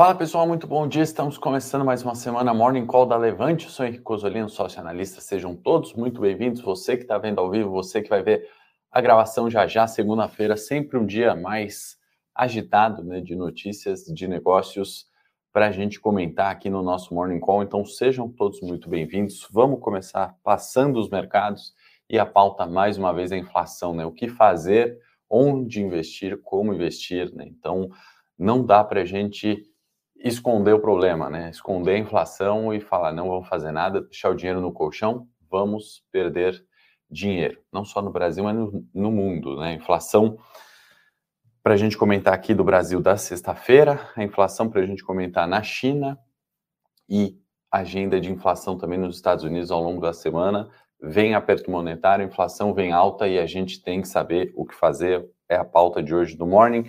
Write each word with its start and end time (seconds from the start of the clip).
Fala 0.00 0.14
pessoal, 0.14 0.48
muito 0.48 0.66
bom 0.66 0.88
dia. 0.88 1.02
Estamos 1.02 1.36
começando 1.36 1.84
mais 1.84 2.02
uma 2.02 2.14
semana 2.14 2.54
Morning 2.54 2.86
Call 2.86 3.04
da 3.04 3.18
Levante. 3.18 3.66
Eu 3.66 3.70
sou 3.70 3.84
Henrique 3.84 4.02
Cosolino, 4.02 4.48
sócio 4.48 4.80
analista. 4.80 5.20
Sejam 5.20 5.54
todos 5.54 5.92
muito 5.92 6.22
bem-vindos. 6.22 6.62
Você 6.62 6.96
que 6.96 7.02
está 7.02 7.18
vendo 7.18 7.38
ao 7.38 7.50
vivo, 7.50 7.68
você 7.68 8.00
que 8.00 8.08
vai 8.08 8.22
ver 8.22 8.48
a 8.90 8.98
gravação 8.98 9.50
já 9.50 9.66
já, 9.66 9.86
segunda-feira, 9.86 10.56
sempre 10.56 10.96
um 10.96 11.04
dia 11.04 11.36
mais 11.36 11.98
agitado 12.34 13.04
né, 13.04 13.20
de 13.20 13.36
notícias, 13.36 14.04
de 14.04 14.26
negócios 14.26 15.04
para 15.52 15.66
a 15.66 15.70
gente 15.70 16.00
comentar 16.00 16.50
aqui 16.50 16.70
no 16.70 16.82
nosso 16.82 17.12
Morning 17.12 17.38
Call. 17.38 17.62
Então 17.62 17.84
sejam 17.84 18.26
todos 18.26 18.62
muito 18.62 18.88
bem-vindos. 18.88 19.46
Vamos 19.52 19.80
começar 19.80 20.34
passando 20.42 20.98
os 20.98 21.10
mercados 21.10 21.74
e 22.08 22.18
a 22.18 22.24
pauta 22.24 22.64
mais 22.64 22.96
uma 22.96 23.12
vez 23.12 23.32
é 23.32 23.34
a 23.34 23.38
inflação, 23.38 23.94
né? 23.94 24.06
O 24.06 24.12
que 24.12 24.30
fazer, 24.30 24.98
onde 25.28 25.82
investir, 25.82 26.40
como 26.40 26.72
investir, 26.72 27.30
né? 27.34 27.44
Então 27.46 27.90
não 28.38 28.64
dá 28.64 28.82
para 28.82 29.02
a 29.02 29.04
gente 29.04 29.69
esconder 30.22 30.74
o 30.74 30.80
problema, 30.80 31.30
né? 31.30 31.50
Esconder 31.50 31.94
a 31.94 31.98
inflação 31.98 32.72
e 32.74 32.80
falar 32.80 33.12
não 33.12 33.28
vamos 33.28 33.48
fazer 33.48 33.72
nada, 33.72 34.02
deixar 34.02 34.30
o 34.30 34.34
dinheiro 34.34 34.60
no 34.60 34.72
colchão, 34.72 35.26
vamos 35.50 36.04
perder 36.12 36.62
dinheiro, 37.10 37.58
não 37.72 37.84
só 37.84 38.00
no 38.00 38.10
Brasil, 38.10 38.44
mas 38.44 38.54
no, 38.54 38.86
no 38.94 39.10
mundo, 39.10 39.58
né? 39.58 39.74
Inflação 39.74 40.38
para 41.62 41.74
a 41.74 41.76
gente 41.76 41.96
comentar 41.96 42.32
aqui 42.32 42.54
do 42.54 42.64
Brasil 42.64 43.00
da 43.00 43.16
sexta-feira, 43.16 44.00
a 44.16 44.22
inflação 44.22 44.68
para 44.68 44.80
a 44.80 44.86
gente 44.86 45.04
comentar 45.04 45.46
na 45.46 45.62
China 45.62 46.18
e 47.08 47.36
agenda 47.70 48.20
de 48.20 48.30
inflação 48.30 48.78
também 48.78 48.98
nos 48.98 49.16
Estados 49.16 49.44
Unidos 49.44 49.70
ao 49.70 49.82
longo 49.82 50.00
da 50.00 50.12
semana. 50.12 50.68
Vem 51.02 51.34
aperto 51.34 51.70
monetário, 51.70 52.24
inflação 52.24 52.74
vem 52.74 52.92
alta 52.92 53.26
e 53.26 53.38
a 53.38 53.46
gente 53.46 53.82
tem 53.82 54.00
que 54.02 54.08
saber 54.08 54.52
o 54.54 54.64
que 54.64 54.74
fazer. 54.74 55.26
É 55.48 55.56
a 55.56 55.64
pauta 55.64 56.02
de 56.02 56.14
hoje 56.14 56.36
do 56.36 56.46
Morning. 56.46 56.86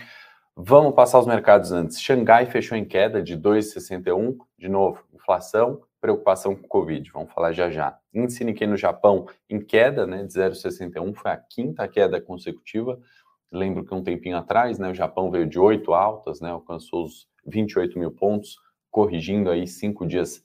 Vamos 0.64 0.94
passar 0.94 1.18
os 1.18 1.26
mercados 1.26 1.72
antes. 1.72 2.00
Xangai 2.00 2.46
fechou 2.46 2.78
em 2.78 2.86
queda 2.86 3.20
de 3.20 3.36
2,61. 3.36 4.38
De 4.60 4.70
novo, 4.70 5.04
inflação, 5.12 5.82
preocupação 6.00 6.56
com 6.56 6.68
Covid. 6.68 7.10
Vamos 7.12 7.34
falar 7.34 7.52
já 7.52 7.72
já. 7.72 7.98
Índice 8.14 8.44
Nikkei 8.44 8.68
no 8.68 8.78
Japão 8.78 9.26
em 9.50 9.60
queda, 9.60 10.06
né, 10.06 10.24
de 10.24 10.32
0,61. 10.32 11.16
Foi 11.16 11.32
a 11.32 11.38
quinta 11.38 11.88
queda 11.88 12.22
consecutiva. 12.22 13.00
Lembro 13.52 13.84
que 13.84 13.92
um 13.92 14.04
tempinho 14.04 14.38
atrás, 14.38 14.78
né, 14.78 14.92
o 14.92 14.94
Japão 14.94 15.32
veio 15.32 15.48
de 15.48 15.58
8 15.58 15.96
altas, 15.96 16.40
né, 16.40 16.52
alcançou 16.52 17.06
os 17.06 17.28
28 17.48 17.98
mil 17.98 18.12
pontos, 18.12 18.56
corrigindo 18.92 19.50
aí 19.50 19.66
cinco 19.66 20.06
dias 20.06 20.44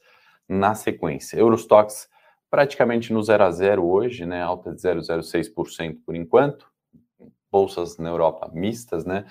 na 0.48 0.74
sequência. 0.74 1.36
Eurostox 1.36 2.08
praticamente 2.48 3.12
no 3.12 3.22
0 3.22 3.44
a 3.44 3.50
0 3.50 3.86
hoje, 3.86 4.24
né, 4.24 4.40
alta 4.40 4.72
de 4.72 4.80
0,06% 4.80 5.98
por 6.06 6.16
enquanto. 6.16 6.66
Bolsas 7.52 7.98
na 7.98 8.08
Europa 8.08 8.50
mistas, 8.54 9.04
né? 9.04 9.26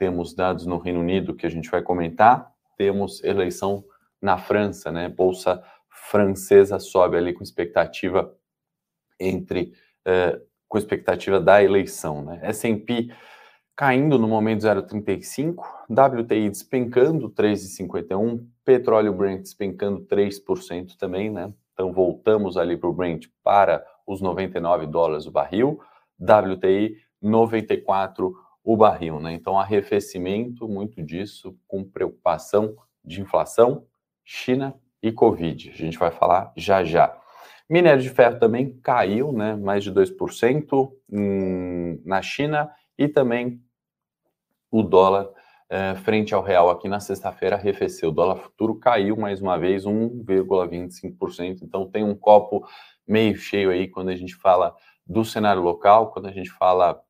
Temos 0.00 0.34
dados 0.34 0.64
no 0.64 0.78
Reino 0.78 1.00
Unido 1.00 1.34
que 1.34 1.44
a 1.44 1.50
gente 1.50 1.70
vai 1.70 1.82
comentar, 1.82 2.50
temos 2.78 3.22
eleição 3.22 3.84
na 4.20 4.38
França, 4.38 4.90
né? 4.90 5.10
Bolsa 5.10 5.62
francesa 5.90 6.78
sobe 6.78 7.18
ali 7.18 7.34
com 7.34 7.42
expectativa 7.42 8.34
entre 9.20 9.74
uh, 10.08 10.40
com 10.66 10.78
expectativa 10.78 11.38
da 11.38 11.62
eleição, 11.62 12.24
né? 12.24 12.40
S&P 12.44 13.10
caindo 13.76 14.18
no 14.18 14.26
momento 14.26 14.62
0,35, 14.62 15.62
WTI 15.90 16.48
despencando 16.48 17.28
3,51, 17.30 18.42
petróleo 18.64 19.12
Brent 19.12 19.40
despencando 19.40 20.06
3% 20.06 20.96
também, 20.96 21.30
né? 21.30 21.52
Então 21.74 21.92
voltamos 21.92 22.56
ali 22.56 22.74
para 22.74 22.88
o 22.88 22.94
Brent 22.94 23.26
para 23.44 23.84
os 24.06 24.22
99 24.22 24.86
dólares 24.86 25.26
o 25.26 25.30
barril, 25.30 25.78
WTI 26.18 26.96
94 27.20 28.34
o 28.72 28.76
barril, 28.76 29.18
né? 29.18 29.32
Então, 29.32 29.58
arrefecimento, 29.58 30.68
muito 30.68 31.02
disso, 31.02 31.58
com 31.66 31.82
preocupação 31.82 32.76
de 33.04 33.20
inflação, 33.20 33.84
China 34.24 34.78
e 35.02 35.10
Covid. 35.10 35.70
A 35.70 35.76
gente 35.76 35.98
vai 35.98 36.12
falar 36.12 36.52
já 36.56 36.84
já. 36.84 37.18
Minério 37.68 38.00
de 38.00 38.08
ferro 38.10 38.38
também 38.38 38.78
caiu, 38.80 39.32
né? 39.32 39.56
Mais 39.56 39.82
de 39.82 39.90
2% 39.90 40.92
em, 41.10 42.00
na 42.04 42.22
China 42.22 42.70
e 42.96 43.08
também 43.08 43.60
o 44.70 44.84
dólar 44.84 45.28
eh, 45.68 45.96
frente 45.96 46.32
ao 46.32 46.40
real 46.40 46.70
aqui 46.70 46.88
na 46.88 47.00
sexta-feira 47.00 47.56
arrefeceu. 47.56 48.10
O 48.10 48.12
dólar 48.12 48.36
futuro 48.36 48.76
caiu 48.76 49.16
mais 49.16 49.42
uma 49.42 49.58
vez 49.58 49.84
1,25%. 49.84 51.62
Então 51.62 51.90
tem 51.90 52.04
um 52.04 52.14
copo 52.14 52.64
meio 53.04 53.34
cheio 53.36 53.70
aí 53.70 53.88
quando 53.88 54.10
a 54.10 54.16
gente 54.16 54.36
fala 54.36 54.76
do 55.04 55.24
cenário 55.24 55.60
local, 55.60 56.12
quando 56.12 56.26
a 56.26 56.32
gente 56.32 56.50
fala 56.50 57.02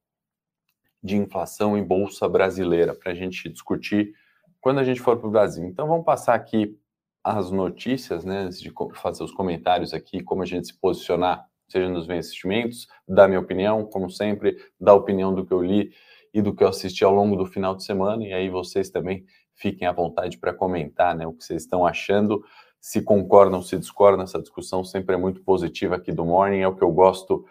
de 1.02 1.16
inflação 1.16 1.76
em 1.76 1.82
bolsa 1.82 2.28
brasileira 2.28 2.94
para 2.94 3.12
a 3.12 3.14
gente 3.14 3.48
discutir 3.48 4.12
quando 4.60 4.78
a 4.78 4.84
gente 4.84 5.00
for 5.00 5.16
para 5.16 5.28
o 5.28 5.30
Brasil. 5.30 5.64
Então 5.64 5.88
vamos 5.88 6.04
passar 6.04 6.34
aqui 6.34 6.76
as 7.24 7.50
notícias, 7.50 8.24
né, 8.24 8.40
antes 8.40 8.60
de 8.60 8.72
fazer 8.94 9.22
os 9.22 9.32
comentários 9.32 9.92
aqui, 9.92 10.22
como 10.22 10.42
a 10.42 10.46
gente 10.46 10.68
se 10.68 10.78
posicionar, 10.78 11.46
seja 11.68 11.88
nos 11.88 12.04
investimentos, 12.06 12.88
dar 13.06 13.28
minha 13.28 13.40
opinião, 13.40 13.84
como 13.84 14.10
sempre, 14.10 14.56
dar 14.80 14.94
opinião 14.94 15.34
do 15.34 15.44
que 15.44 15.52
eu 15.52 15.62
li 15.62 15.92
e 16.32 16.40
do 16.40 16.54
que 16.54 16.64
eu 16.64 16.68
assisti 16.68 17.04
ao 17.04 17.14
longo 17.14 17.36
do 17.36 17.44
final 17.44 17.74
de 17.74 17.84
semana, 17.84 18.24
e 18.24 18.32
aí 18.32 18.48
vocês 18.48 18.90
também 18.90 19.24
fiquem 19.54 19.86
à 19.86 19.92
vontade 19.92 20.38
para 20.38 20.54
comentar 20.54 21.14
né, 21.14 21.26
o 21.26 21.32
que 21.32 21.44
vocês 21.44 21.62
estão 21.62 21.86
achando, 21.86 22.42
se 22.80 23.02
concordam, 23.02 23.60
se 23.60 23.78
discordam, 23.78 24.24
essa 24.24 24.40
discussão 24.40 24.82
sempre 24.82 25.14
é 25.14 25.18
muito 25.18 25.42
positiva 25.42 25.96
aqui 25.96 26.10
do 26.12 26.24
Morning, 26.24 26.60
é 26.60 26.68
o 26.68 26.74
que 26.74 26.82
eu 26.82 26.90
gosto 26.90 27.44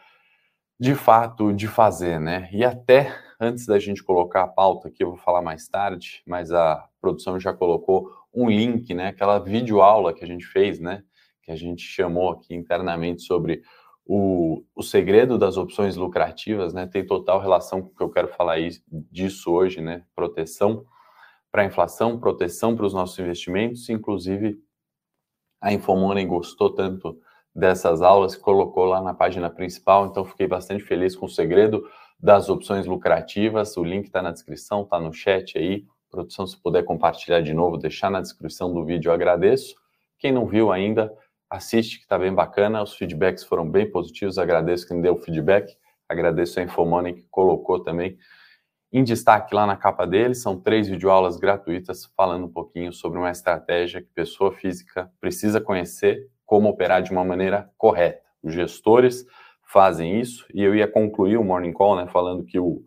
de 0.79 0.95
fato 0.95 1.51
de 1.51 1.67
fazer, 1.67 2.19
né? 2.19 2.49
E 2.53 2.63
até 2.63 3.13
antes 3.39 3.65
da 3.65 3.77
gente 3.77 4.03
colocar 4.03 4.43
a 4.43 4.47
pauta 4.47 4.87
aqui, 4.87 5.03
eu 5.03 5.09
vou 5.09 5.17
falar 5.17 5.41
mais 5.41 5.67
tarde, 5.67 6.21
mas 6.25 6.51
a 6.51 6.87
produção 7.01 7.39
já 7.39 7.53
colocou 7.53 8.09
um 8.33 8.49
link, 8.49 8.93
né? 8.93 9.07
Aquela 9.07 9.39
videoaula 9.39 10.13
que 10.13 10.23
a 10.23 10.27
gente 10.27 10.45
fez, 10.45 10.79
né? 10.79 11.03
Que 11.43 11.51
a 11.51 11.55
gente 11.55 11.81
chamou 11.81 12.31
aqui 12.31 12.55
internamente 12.55 13.23
sobre 13.23 13.61
o, 14.05 14.63
o 14.73 14.81
segredo 14.81 15.37
das 15.37 15.57
opções 15.57 15.95
lucrativas, 15.97 16.73
né? 16.73 16.87
Tem 16.87 17.05
total 17.05 17.41
relação 17.41 17.81
com 17.81 17.89
o 17.89 17.95
que 17.95 18.03
eu 18.03 18.09
quero 18.09 18.29
falar 18.29 18.57
disso 18.89 19.51
hoje, 19.51 19.81
né? 19.81 20.03
Proteção 20.15 20.85
para 21.51 21.63
a 21.63 21.65
inflação, 21.65 22.19
proteção 22.19 22.75
para 22.75 22.85
os 22.85 22.93
nossos 22.93 23.19
investimentos, 23.19 23.89
inclusive 23.89 24.59
a 25.59 25.73
Infomoney 25.73 26.25
gostou 26.25 26.69
tanto 26.73 27.19
dessas 27.55 28.01
aulas, 28.01 28.35
colocou 28.35 28.85
lá 28.85 29.01
na 29.01 29.13
página 29.13 29.49
principal, 29.49 30.05
então 30.05 30.23
fiquei 30.23 30.47
bastante 30.47 30.83
feliz 30.83 31.15
com 31.15 31.25
o 31.25 31.29
segredo 31.29 31.83
das 32.19 32.49
opções 32.49 32.85
lucrativas. 32.85 33.75
O 33.77 33.83
link 33.83 34.05
está 34.05 34.21
na 34.21 34.31
descrição, 34.31 34.83
está 34.83 34.99
no 34.99 35.13
chat 35.13 35.57
aí. 35.57 35.85
Produção, 36.09 36.45
se 36.45 36.57
puder 36.57 36.83
compartilhar 36.83 37.41
de 37.41 37.53
novo, 37.53 37.77
deixar 37.77 38.09
na 38.09 38.21
descrição 38.21 38.73
do 38.73 38.83
vídeo, 38.83 39.09
eu 39.09 39.13
agradeço. 39.13 39.75
Quem 40.17 40.31
não 40.31 40.45
viu 40.45 40.71
ainda, 40.71 41.13
assiste, 41.49 41.97
que 41.97 42.03
está 42.03 42.17
bem 42.17 42.33
bacana. 42.33 42.83
Os 42.83 42.95
feedbacks 42.95 43.43
foram 43.43 43.69
bem 43.69 43.89
positivos, 43.89 44.37
agradeço 44.37 44.87
quem 44.87 45.01
deu 45.01 45.13
o 45.13 45.19
feedback. 45.19 45.77
Agradeço 46.07 46.59
a 46.59 46.63
Infomoney 46.63 47.13
que 47.13 47.27
colocou 47.29 47.81
também 47.83 48.17
em 48.91 49.03
destaque 49.03 49.53
lá 49.53 49.67
na 49.67 49.77
capa 49.77 50.05
dele. 50.07 50.33
São 50.33 50.59
três 50.59 50.87
videoaulas 50.87 51.37
gratuitas 51.37 52.05
falando 52.17 52.45
um 52.45 52.51
pouquinho 52.51 52.91
sobre 52.91 53.19
uma 53.19 53.29
estratégia 53.29 54.01
que 54.01 54.09
pessoa 54.09 54.51
física 54.51 55.11
precisa 55.21 55.61
conhecer 55.61 56.27
como 56.49 56.67
operar 56.67 57.03
de 57.03 57.11
uma 57.11 57.23
maneira 57.23 57.69
correta. 57.77 58.23
Os 58.41 58.55
gestores 58.55 59.23
fazem 59.71 60.19
isso, 60.19 60.47
e 60.51 60.63
eu 60.63 60.73
ia 60.73 60.87
concluir 60.87 61.37
o 61.37 61.43
Morning 61.43 61.71
Call 61.71 61.95
né, 61.95 62.07
falando 62.07 62.43
que 62.43 62.57
o, 62.57 62.83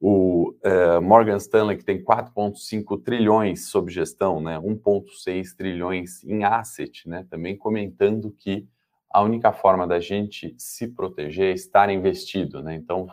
o 0.00 0.54
uh, 0.64 1.02
Morgan 1.02 1.36
Stanley, 1.36 1.76
que 1.76 1.84
tem 1.84 2.02
4,5 2.02 3.02
trilhões 3.04 3.68
sob 3.68 3.92
gestão, 3.92 4.40
né, 4.40 4.58
1,6 4.58 5.54
trilhões 5.54 6.24
em 6.24 6.44
asset, 6.44 7.06
né, 7.06 7.26
também 7.28 7.58
comentando 7.58 8.32
que 8.32 8.66
a 9.10 9.20
única 9.20 9.52
forma 9.52 9.86
da 9.86 10.00
gente 10.00 10.54
se 10.56 10.88
proteger 10.88 11.50
é 11.50 11.52
estar 11.52 11.90
investido. 11.90 12.62
Né? 12.62 12.74
Então, 12.74 13.06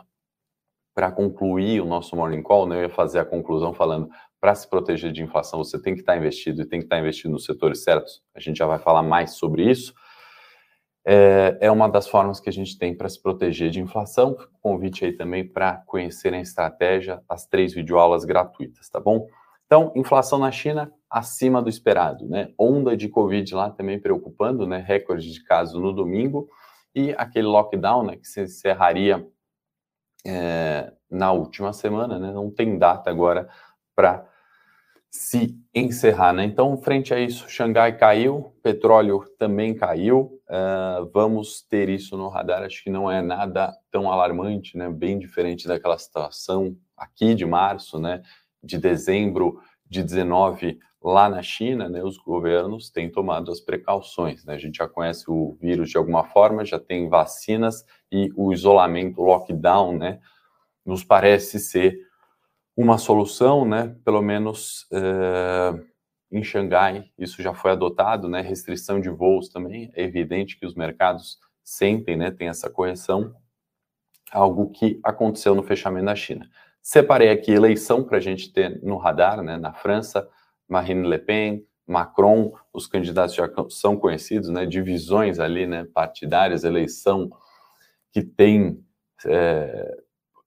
para 0.94 1.12
concluir 1.12 1.82
o 1.82 1.84
nosso 1.84 2.16
Morning 2.16 2.42
Call, 2.42 2.66
né, 2.66 2.76
eu 2.76 2.82
ia 2.84 2.88
fazer 2.88 3.18
a 3.18 3.26
conclusão 3.26 3.74
falando 3.74 4.08
para 4.40 4.54
se 4.54 4.68
proteger 4.68 5.12
de 5.12 5.22
inflação, 5.22 5.62
você 5.62 5.80
tem 5.80 5.94
que 5.94 6.00
estar 6.00 6.16
investido 6.16 6.62
e 6.62 6.66
tem 6.66 6.80
que 6.80 6.86
estar 6.86 6.98
investido 6.98 7.30
nos 7.30 7.44
setores 7.44 7.84
certos. 7.84 8.22
A 8.34 8.40
gente 8.40 8.56
já 8.56 8.66
vai 8.66 8.78
falar 8.78 9.02
mais 9.02 9.32
sobre 9.32 9.70
isso. 9.70 9.92
É, 11.06 11.58
é 11.60 11.70
uma 11.70 11.88
das 11.88 12.08
formas 12.08 12.40
que 12.40 12.48
a 12.48 12.52
gente 12.52 12.78
tem 12.78 12.96
para 12.96 13.08
se 13.08 13.20
proteger 13.20 13.70
de 13.70 13.80
inflação. 13.80 14.36
Convite 14.62 15.04
aí 15.04 15.12
também 15.12 15.46
para 15.46 15.82
conhecerem 15.86 16.40
a 16.40 16.42
estratégia, 16.42 17.22
as 17.28 17.46
três 17.46 17.74
videoaulas 17.74 18.24
gratuitas, 18.24 18.88
tá 18.88 18.98
bom? 18.98 19.26
Então, 19.66 19.92
inflação 19.94 20.38
na 20.38 20.50
China 20.50 20.92
acima 21.08 21.62
do 21.62 21.68
esperado, 21.68 22.26
né? 22.28 22.52
Onda 22.58 22.96
de 22.96 23.08
Covid 23.08 23.54
lá 23.54 23.70
também 23.70 24.00
preocupando, 24.00 24.66
né? 24.66 24.78
Recorde 24.78 25.32
de 25.32 25.44
casos 25.44 25.80
no 25.80 25.92
domingo 25.92 26.48
e 26.94 27.14
aquele 27.16 27.46
lockdown, 27.46 28.04
né? 28.04 28.16
Que 28.16 28.26
se 28.26 28.42
encerraria 28.42 29.24
é, 30.26 30.92
na 31.10 31.32
última 31.32 31.72
semana, 31.72 32.18
né? 32.18 32.32
Não 32.32 32.50
tem 32.50 32.78
data 32.78 33.10
agora 33.10 33.48
para 34.00 34.26
se 35.10 35.54
encerrar, 35.74 36.32
né? 36.32 36.44
Então, 36.44 36.74
frente 36.78 37.12
a 37.12 37.20
isso, 37.20 37.46
Xangai 37.50 37.98
caiu, 37.98 38.54
petróleo 38.62 39.22
também 39.38 39.74
caiu. 39.74 40.40
Uh, 40.48 41.10
vamos 41.12 41.60
ter 41.68 41.90
isso 41.90 42.16
no 42.16 42.28
radar. 42.28 42.62
Acho 42.62 42.82
que 42.82 42.88
não 42.88 43.10
é 43.10 43.20
nada 43.20 43.76
tão 43.90 44.10
alarmante, 44.10 44.78
né? 44.78 44.88
Bem 44.88 45.18
diferente 45.18 45.68
daquela 45.68 45.98
situação 45.98 46.74
aqui 46.96 47.34
de 47.34 47.44
março, 47.44 47.98
né? 47.98 48.22
De 48.64 48.78
dezembro 48.78 49.60
de 49.84 50.02
19 50.02 50.78
lá 51.02 51.28
na 51.28 51.42
China, 51.42 51.88
né, 51.88 52.02
os 52.04 52.18
governos 52.18 52.90
têm 52.90 53.10
tomado 53.10 53.50
as 53.50 53.58
precauções. 53.58 54.44
Né? 54.44 54.54
A 54.54 54.58
gente 54.58 54.76
já 54.76 54.86
conhece 54.86 55.24
o 55.28 55.56
vírus 55.60 55.88
de 55.88 55.96
alguma 55.96 56.24
forma, 56.24 56.62
já 56.62 56.78
tem 56.78 57.08
vacinas 57.08 57.84
e 58.12 58.30
o 58.36 58.52
isolamento, 58.52 59.20
o 59.20 59.24
lockdown, 59.24 59.96
né, 59.96 60.20
nos 60.84 61.02
parece 61.02 61.58
ser 61.58 61.98
uma 62.76 62.98
solução, 62.98 63.64
né? 63.64 63.96
Pelo 64.04 64.22
menos 64.22 64.86
eh, 64.92 65.72
em 66.30 66.42
Xangai 66.42 67.10
isso 67.18 67.42
já 67.42 67.52
foi 67.52 67.72
adotado, 67.72 68.28
né? 68.28 68.40
Restrição 68.40 69.00
de 69.00 69.08
voos 69.08 69.48
também. 69.48 69.90
É 69.94 70.02
evidente 70.02 70.58
que 70.58 70.66
os 70.66 70.74
mercados 70.74 71.38
sentem, 71.62 72.16
né? 72.16 72.30
Tem 72.30 72.48
essa 72.48 72.70
correção, 72.70 73.34
algo 74.32 74.70
que 74.70 75.00
aconteceu 75.02 75.54
no 75.54 75.62
fechamento 75.62 76.06
da 76.06 76.14
China. 76.14 76.48
Separei 76.82 77.30
aqui 77.30 77.52
eleição 77.52 78.04
para 78.04 78.18
a 78.18 78.20
gente 78.20 78.52
ter 78.52 78.82
no 78.82 78.96
radar, 78.96 79.42
né? 79.42 79.56
Na 79.56 79.72
França, 79.72 80.28
Marine 80.68 81.06
Le 81.06 81.18
Pen, 81.18 81.66
Macron, 81.86 82.52
os 82.72 82.86
candidatos 82.86 83.34
já 83.34 83.50
são 83.68 83.96
conhecidos, 83.96 84.48
né? 84.48 84.64
Divisões 84.64 85.38
ali, 85.40 85.66
né? 85.66 85.84
Partidárias, 85.92 86.64
eleição 86.64 87.30
que 88.12 88.22
tem 88.22 88.82
é, 89.26 89.98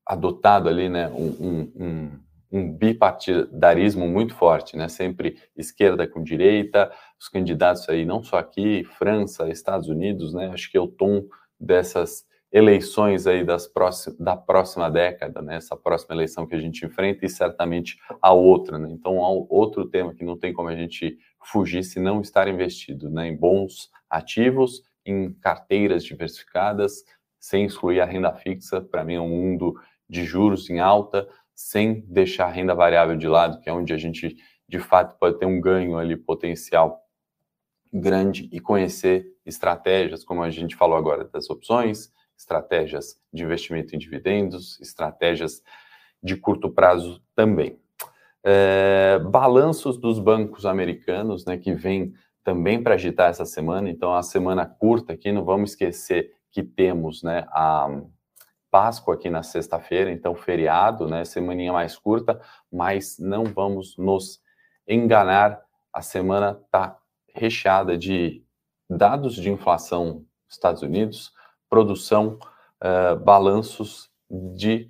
adotado 0.06 0.70
ali, 0.70 0.90
né? 0.90 1.10
Um, 1.10 1.28
um, 1.40 1.72
um, 1.76 2.20
um, 2.52 2.74
bipartidarismo 2.74 4.08
muito 4.08 4.36
forte, 4.36 4.76
né? 4.76 4.88
Sempre 4.88 5.38
esquerda 5.56 6.08
com 6.08 6.24
direita, 6.24 6.92
os 7.20 7.30
candidatos 7.30 7.88
aí 7.90 8.06
não 8.06 8.24
só 8.24 8.38
aqui, 8.38 8.84
França, 8.98 9.50
Estados 9.50 9.88
Unidos, 9.88 10.34
né? 10.34 10.52
Acho 10.54 10.70
que 10.70 10.78
é 10.78 10.82
o 10.82 10.88
tom 10.88 11.26
dessas 11.60 12.26
eleições 12.54 13.26
aí 13.26 13.44
das 13.44 13.66
próxim, 13.66 14.16
da 14.20 14.38
próxima 14.38 14.90
década, 14.90 15.42
né? 15.42 15.56
Essa 15.56 15.76
próxima 15.76 16.14
eleição 16.14 16.46
que 16.46 16.54
a 16.54 16.60
gente 16.60 16.86
enfrenta 16.86 17.26
e 17.26 17.30
certamente 17.30 17.98
a 18.22 18.32
outra, 18.32 18.78
né? 18.78 18.90
Então, 18.92 19.24
há 19.24 19.30
outro 19.30 19.86
tema 19.90 20.14
que 20.14 20.24
não 20.24 20.38
tem 20.38 20.54
como 20.54 20.70
a 20.70 20.76
gente 20.76 21.18
fugir 21.42 21.84
se 21.84 22.00
não 22.00 22.22
estar 22.22 22.48
investido, 22.48 23.10
né? 23.10 23.28
Em 23.28 23.36
bons 23.36 23.90
ativos, 24.08 24.84
em 25.04 25.34
carteiras 25.34 26.04
diversificadas, 26.04 27.04
sem 27.40 27.66
excluir 27.66 28.00
a 28.00 28.06
renda 28.06 28.32
fixa. 28.32 28.80
Para 28.80 29.04
mim, 29.04 29.16
é 29.16 29.22
um 29.22 29.28
mundo 29.28 29.76
de 30.14 30.24
juros 30.24 30.70
em 30.70 30.80
alta, 30.80 31.28
sem 31.56 32.02
deixar 32.02 32.46
a 32.46 32.52
renda 32.52 32.76
variável 32.76 33.18
de 33.18 33.28
lado, 33.28 33.60
que 33.60 33.68
é 33.68 33.74
onde 33.74 33.92
a 33.92 33.98
gente 33.98 34.38
de 34.70 34.80
fato 34.80 35.18
pode 35.18 35.40
ter 35.40 35.48
um 35.48 35.60
ganho 35.60 35.98
ali 35.98 36.16
potencial 36.16 37.02
grande 37.92 38.48
e 38.52 38.60
conhecer 38.60 39.26
estratégias, 39.44 40.24
como 40.24 40.44
a 40.44 40.52
gente 40.52 40.76
falou 40.76 40.96
agora 40.96 41.26
das 41.26 41.50
opções, 41.50 42.12
estratégias 42.38 43.20
de 43.32 43.44
investimento 43.44 43.96
em 43.96 44.00
dividendos, 44.00 44.80
estratégias 44.80 45.64
de 46.22 46.38
curto 46.38 46.70
prazo 46.70 47.22
também. 47.36 47.80
É, 48.44 49.20
balanços 49.32 49.98
dos 49.98 50.20
bancos 50.20 50.66
americanos, 50.66 51.44
né, 51.46 51.58
que 51.58 51.74
vem 51.74 52.14
também 52.44 52.82
para 52.84 52.96
agitar 52.96 53.30
essa 53.30 53.46
semana, 53.46 53.90
então 53.90 54.14
a 54.14 54.22
semana 54.22 54.66
curta 54.66 55.14
aqui, 55.14 55.32
não 55.32 55.44
vamos 55.44 55.72
esquecer 55.72 56.34
que 56.52 56.62
temos 56.62 57.24
né, 57.24 57.46
a 57.50 57.88
Páscoa 58.74 59.14
aqui 59.14 59.30
na 59.30 59.44
sexta-feira, 59.44 60.12
então 60.12 60.34
feriado, 60.34 61.08
né? 61.08 61.24
Semaninha 61.24 61.72
mais 61.72 61.96
curta, 61.96 62.42
mas 62.72 63.20
não 63.20 63.44
vamos 63.44 63.96
nos 64.00 64.42
enganar. 64.88 65.62
A 65.94 66.02
semana 66.02 66.60
está 66.66 66.98
recheada 67.36 67.96
de 67.96 68.44
dados 68.90 69.36
de 69.36 69.52
inflação 69.52 70.26
dos 70.48 70.56
Estados 70.56 70.82
Unidos, 70.82 71.32
produção, 71.70 72.40
uh, 72.82 73.16
balanços 73.24 74.10
de 74.56 74.90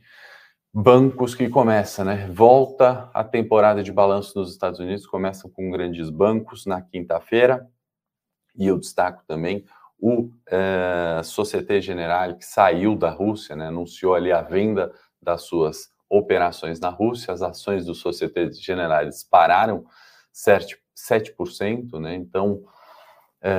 bancos 0.73 1.35
que 1.35 1.49
começa, 1.49 2.05
né? 2.05 2.29
Volta 2.31 3.11
a 3.13 3.21
temporada 3.21 3.83
de 3.83 3.91
balanço 3.91 4.39
nos 4.39 4.49
Estados 4.49 4.79
Unidos, 4.79 5.05
começa 5.05 5.49
com 5.49 5.69
grandes 5.69 6.09
bancos 6.09 6.65
na 6.65 6.81
quinta-feira, 6.81 7.69
e 8.55 8.65
eu 8.65 8.79
destaco 8.79 9.25
também 9.27 9.65
o 9.99 10.29
é, 10.47 11.21
Societe 11.23 11.81
Generale, 11.81 12.35
que 12.35 12.45
saiu 12.45 12.95
da 12.95 13.09
Rússia, 13.09 13.55
né, 13.55 13.67
anunciou 13.67 14.15
ali 14.15 14.31
a 14.31 14.41
venda 14.41 14.93
das 15.21 15.43
suas 15.43 15.91
operações 16.09 16.79
na 16.79 16.89
Rússia, 16.89 17.33
as 17.33 17.41
ações 17.41 17.85
do 17.85 17.95
Societe 17.95 18.53
Generale 18.53 19.09
dispararam 19.09 19.85
7%, 20.33 20.77
7% 20.95 21.99
né, 21.99 22.15
então 22.15 22.63
é, 23.41 23.51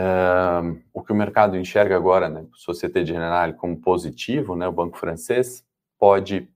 o 0.93 1.03
que 1.03 1.13
o 1.13 1.17
mercado 1.17 1.57
enxerga 1.57 1.97
agora, 1.97 2.29
né, 2.29 2.47
o 2.53 2.57
Societe 2.57 3.05
Generale 3.05 3.55
como 3.55 3.81
positivo, 3.81 4.55
né, 4.55 4.69
o 4.69 4.73
banco 4.73 4.99
francês, 4.99 5.65
pode, 5.99 6.49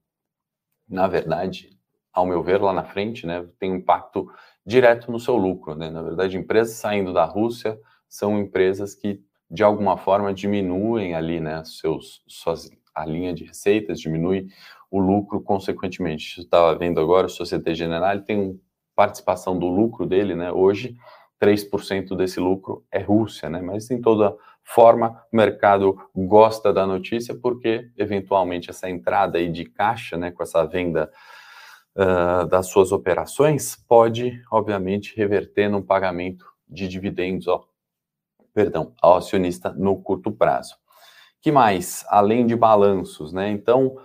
na 0.89 1.07
verdade, 1.07 1.79
ao 2.13 2.27
meu 2.27 2.43
ver, 2.43 2.61
lá 2.61 2.73
na 2.73 2.85
frente, 2.85 3.27
né, 3.27 3.47
tem 3.59 3.73
um 3.73 3.77
impacto 3.77 4.31
direto 4.65 5.11
no 5.11 5.19
seu 5.19 5.37
lucro, 5.37 5.75
né, 5.75 5.91
na 5.91 6.03
verdade, 6.03 6.37
empresas 6.37 6.77
saindo 6.77 7.13
da 7.13 7.25
Rússia 7.25 7.79
são 8.09 8.39
empresas 8.39 8.95
que 8.95 9.23
de 9.51 9.63
alguma 9.63 9.97
forma 9.97 10.33
diminuem 10.33 11.15
ali, 11.15 11.41
né, 11.41 11.63
seus, 11.65 12.23
suas, 12.27 12.71
a 12.95 13.05
linha 13.07 13.33
de 13.33 13.45
receitas, 13.45 14.01
diminui 14.01 14.49
o 14.91 14.99
lucro 14.99 15.41
consequentemente. 15.41 16.41
Estava 16.41 16.77
vendo 16.77 17.01
agora, 17.01 17.27
o 17.27 17.31
Societe 17.31 17.75
Generale 17.75 18.23
tem 18.23 18.61
participação 18.95 19.59
do 19.59 19.69
lucro 19.69 20.07
dele, 20.07 20.35
né, 20.35 20.53
hoje 20.53 20.97
3% 21.41 22.17
desse 22.17 22.41
lucro 22.41 22.85
é 22.91 22.99
Rússia, 22.99 23.49
né, 23.49 23.61
mas 23.63 23.91
em 23.91 24.01
toda 24.01 24.37
forma 24.65 25.23
o 25.33 25.37
mercado 25.37 25.97
gosta 26.15 26.73
da 26.73 26.87
notícia 26.87 27.35
porque 27.35 27.91
eventualmente 27.97 28.69
essa 28.69 28.91
entrada 28.91 29.39
aí 29.39 29.51
de 29.51 29.65
caixa, 29.65 30.17
né, 30.17 30.31
com 30.31 30.43
essa 30.43 30.65
venda 30.67 31.11
uh, 31.97 32.47
das 32.49 32.67
suas 32.67 32.93
operações 32.93 33.77
pode, 33.89 34.43
obviamente, 34.51 35.17
reverter 35.17 35.71
num 35.71 35.83
pagamento 35.83 36.45
de 36.69 36.87
dividendos 36.87 37.49
ó, 37.49 37.65
perdão, 38.59 38.93
ao 39.01 39.19
acionista 39.19 39.73
no 39.73 40.03
curto 40.03 40.33
prazo. 40.33 40.75
Que 41.41 41.53
mais? 41.53 42.05
Além 42.09 42.45
de 42.45 42.57
balanços, 42.57 43.33
né? 43.33 43.49
Então, 43.53 43.97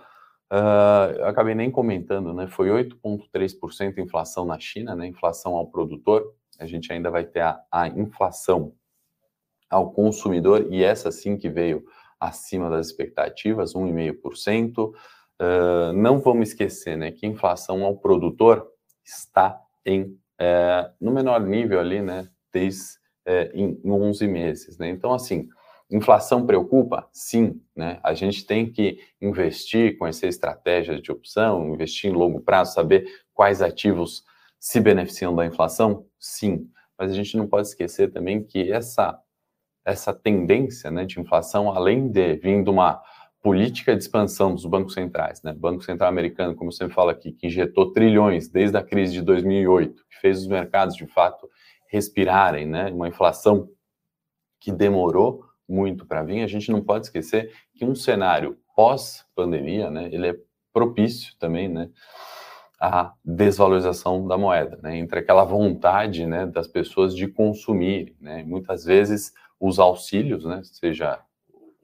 uh, 0.52 1.10
eu 1.18 1.26
acabei 1.26 1.56
nem 1.56 1.72
comentando, 1.72 2.32
né? 2.32 2.46
Foi 2.46 2.68
8,3% 2.68 3.98
inflação 3.98 4.44
na 4.44 4.56
China, 4.60 4.94
né? 4.94 5.08
Inflação 5.08 5.56
ao 5.56 5.66
produtor. 5.66 6.32
A 6.60 6.66
gente 6.66 6.92
ainda 6.92 7.10
vai 7.10 7.24
ter 7.24 7.40
a, 7.40 7.60
a 7.68 7.88
inflação 7.88 8.72
ao 9.68 9.90
consumidor, 9.90 10.68
e 10.70 10.84
essa 10.84 11.10
sim 11.10 11.36
que 11.36 11.48
veio 11.48 11.84
acima 12.20 12.70
das 12.70 12.86
expectativas, 12.86 13.74
1,5%. 13.74 14.90
Uh, 14.90 14.94
ah, 15.40 15.92
não 15.92 16.20
vamos 16.20 16.50
esquecer 16.50 16.96
né, 16.96 17.10
que 17.10 17.26
a 17.26 17.28
inflação 17.28 17.82
ao 17.82 17.96
produtor 17.96 18.64
está 19.04 19.60
em, 19.84 20.16
é, 20.38 20.92
no 21.00 21.10
menor 21.10 21.40
nível 21.40 21.80
ali, 21.80 22.00
né, 22.00 22.28
desde 22.52 23.02
é, 23.26 23.50
em, 23.54 23.80
em 23.84 23.90
11 23.90 24.26
meses. 24.26 24.78
Né? 24.78 24.88
Então, 24.88 25.12
assim, 25.12 25.48
inflação 25.90 26.46
preocupa? 26.46 27.08
Sim. 27.12 27.60
Né? 27.74 27.98
A 28.02 28.14
gente 28.14 28.46
tem 28.46 28.70
que 28.70 28.98
investir, 29.20 29.98
conhecer 29.98 30.28
estratégias 30.28 31.00
de 31.00 31.10
opção, 31.10 31.72
investir 31.72 32.10
em 32.10 32.14
longo 32.14 32.40
prazo, 32.40 32.74
saber 32.74 33.06
quais 33.32 33.62
ativos 33.62 34.24
se 34.58 34.80
beneficiam 34.80 35.34
da 35.34 35.46
inflação? 35.46 36.06
Sim. 36.18 36.68
Mas 36.98 37.10
a 37.10 37.14
gente 37.14 37.36
não 37.36 37.46
pode 37.46 37.68
esquecer 37.68 38.12
também 38.12 38.42
que 38.42 38.70
essa, 38.70 39.18
essa 39.84 40.12
tendência 40.12 40.90
né, 40.90 41.04
de 41.04 41.20
inflação, 41.20 41.70
além 41.70 42.08
de 42.08 42.36
vir 42.36 42.62
de 42.62 42.70
uma 42.70 43.02
política 43.44 43.94
de 43.94 44.02
expansão 44.02 44.54
dos 44.54 44.64
bancos 44.64 44.94
centrais, 44.94 45.42
né? 45.42 45.52
Banco 45.52 45.84
Central 45.84 46.08
Americano, 46.08 46.54
como 46.54 46.72
sempre 46.72 46.94
falo 46.94 47.10
aqui, 47.10 47.30
que 47.30 47.46
injetou 47.46 47.92
trilhões 47.92 48.48
desde 48.48 48.78
a 48.78 48.82
crise 48.82 49.12
de 49.12 49.20
2008, 49.20 50.02
que 50.08 50.18
fez 50.18 50.40
os 50.40 50.46
mercados 50.46 50.96
de 50.96 51.06
fato 51.06 51.46
respirarem, 51.88 52.66
né? 52.66 52.90
Uma 52.90 53.08
inflação 53.08 53.68
que 54.60 54.72
demorou 54.72 55.44
muito 55.68 56.06
para 56.06 56.22
vir. 56.22 56.42
A 56.42 56.46
gente 56.46 56.70
não 56.70 56.82
pode 56.82 57.06
esquecer 57.06 57.52
que 57.74 57.84
um 57.84 57.94
cenário 57.94 58.58
pós-pandemia, 58.74 59.90
né? 59.90 60.08
Ele 60.12 60.28
é 60.28 60.36
propício 60.72 61.34
também, 61.38 61.68
né? 61.68 61.90
A 62.80 63.12
desvalorização 63.24 64.26
da 64.26 64.36
moeda, 64.36 64.78
né? 64.82 64.96
Entre 64.96 65.18
aquela 65.18 65.44
vontade, 65.44 66.26
né? 66.26 66.46
Das 66.46 66.66
pessoas 66.66 67.14
de 67.14 67.28
consumir, 67.28 68.16
né? 68.20 68.42
Muitas 68.44 68.84
vezes 68.84 69.32
os 69.58 69.78
auxílios, 69.78 70.44
né? 70.44 70.60
Seja 70.64 71.20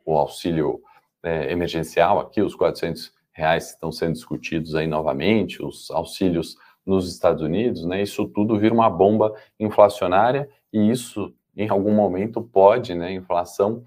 o 0.05 0.17
auxílio 0.17 0.83
é, 1.23 1.53
emergencial 1.53 2.19
aqui, 2.19 2.43
os 2.43 2.55
400 2.55 3.13
reais 3.33 3.71
estão 3.71 3.93
sendo 3.93 4.15
discutidos 4.15 4.75
aí 4.75 4.87
novamente, 4.87 5.65
os 5.65 5.91
auxílios 5.91 6.57
nos 6.91 7.11
Estados 7.11 7.43
Unidos, 7.43 7.85
né, 7.87 8.03
isso 8.03 8.27
tudo 8.27 8.59
vira 8.59 8.75
uma 8.75 8.91
bomba 8.91 9.33
inflacionária 9.59 10.49
e 10.73 10.91
isso, 10.91 11.33
em 11.57 11.69
algum 11.69 11.95
momento, 11.95 12.43
pode, 12.43 12.95
né, 12.95 13.13
inflação 13.13 13.85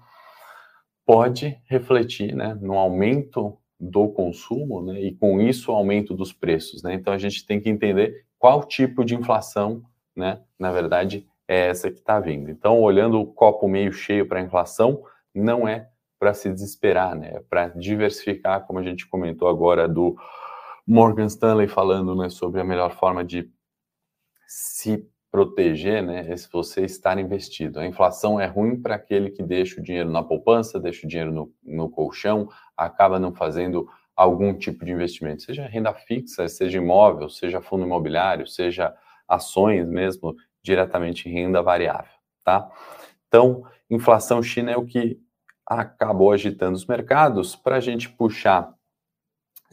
pode 1.06 1.58
refletir, 1.66 2.34
né, 2.34 2.56
no 2.60 2.78
aumento 2.78 3.58
do 3.78 4.08
consumo, 4.08 4.80
né, 4.80 5.00
e 5.02 5.14
com 5.14 5.38
isso 5.38 5.70
o 5.70 5.74
aumento 5.74 6.14
dos 6.14 6.32
preços, 6.32 6.82
né. 6.82 6.94
Então 6.94 7.12
a 7.12 7.18
gente 7.18 7.46
tem 7.46 7.60
que 7.60 7.68
entender 7.68 8.24
qual 8.38 8.64
tipo 8.64 9.04
de 9.04 9.14
inflação, 9.14 9.82
né, 10.16 10.40
na 10.58 10.72
verdade 10.72 11.26
é 11.46 11.68
essa 11.68 11.90
que 11.90 11.98
está 11.98 12.18
vindo. 12.18 12.50
Então, 12.50 12.80
olhando 12.80 13.20
o 13.20 13.26
copo 13.26 13.68
meio 13.68 13.92
cheio 13.92 14.26
para 14.26 14.40
a 14.40 14.42
inflação, 14.42 15.02
não 15.34 15.68
é 15.68 15.88
para 16.18 16.32
se 16.32 16.50
desesperar, 16.50 17.14
né, 17.14 17.32
é 17.34 17.40
para 17.40 17.68
diversificar, 17.68 18.66
como 18.66 18.78
a 18.78 18.82
gente 18.82 19.06
comentou 19.06 19.46
agora 19.46 19.86
do 19.86 20.16
Morgan 20.86 21.26
Stanley 21.26 21.68
falando 21.68 22.14
né, 22.14 22.28
sobre 22.28 22.60
a 22.60 22.64
melhor 22.64 22.94
forma 22.96 23.24
de 23.24 23.50
se 24.46 25.08
proteger, 25.30 26.02
né, 26.02 26.36
se 26.36 26.48
você 26.52 26.84
estar 26.84 27.18
investido. 27.18 27.80
A 27.80 27.86
inflação 27.86 28.38
é 28.38 28.46
ruim 28.46 28.80
para 28.80 28.94
aquele 28.94 29.30
que 29.30 29.42
deixa 29.42 29.80
o 29.80 29.82
dinheiro 29.82 30.10
na 30.10 30.22
poupança, 30.22 30.78
deixa 30.78 31.06
o 31.06 31.08
dinheiro 31.08 31.32
no, 31.32 31.52
no 31.62 31.88
colchão, 31.88 32.48
acaba 32.76 33.18
não 33.18 33.34
fazendo 33.34 33.88
algum 34.14 34.56
tipo 34.56 34.84
de 34.84 34.92
investimento, 34.92 35.42
seja 35.42 35.66
renda 35.66 35.92
fixa, 35.92 36.46
seja 36.48 36.78
imóvel, 36.78 37.28
seja 37.28 37.60
fundo 37.60 37.84
imobiliário, 37.84 38.46
seja 38.46 38.94
ações 39.26 39.88
mesmo, 39.88 40.36
diretamente 40.62 41.28
em 41.28 41.32
renda 41.32 41.62
variável, 41.62 42.12
tá? 42.44 42.70
Então, 43.26 43.64
inflação 43.90 44.42
China 44.42 44.70
é 44.70 44.76
o 44.76 44.86
que 44.86 45.18
acabou 45.66 46.30
agitando 46.30 46.76
os 46.76 46.86
mercados. 46.86 47.56
Para 47.56 47.76
a 47.76 47.80
gente 47.80 48.08
puxar 48.08 48.72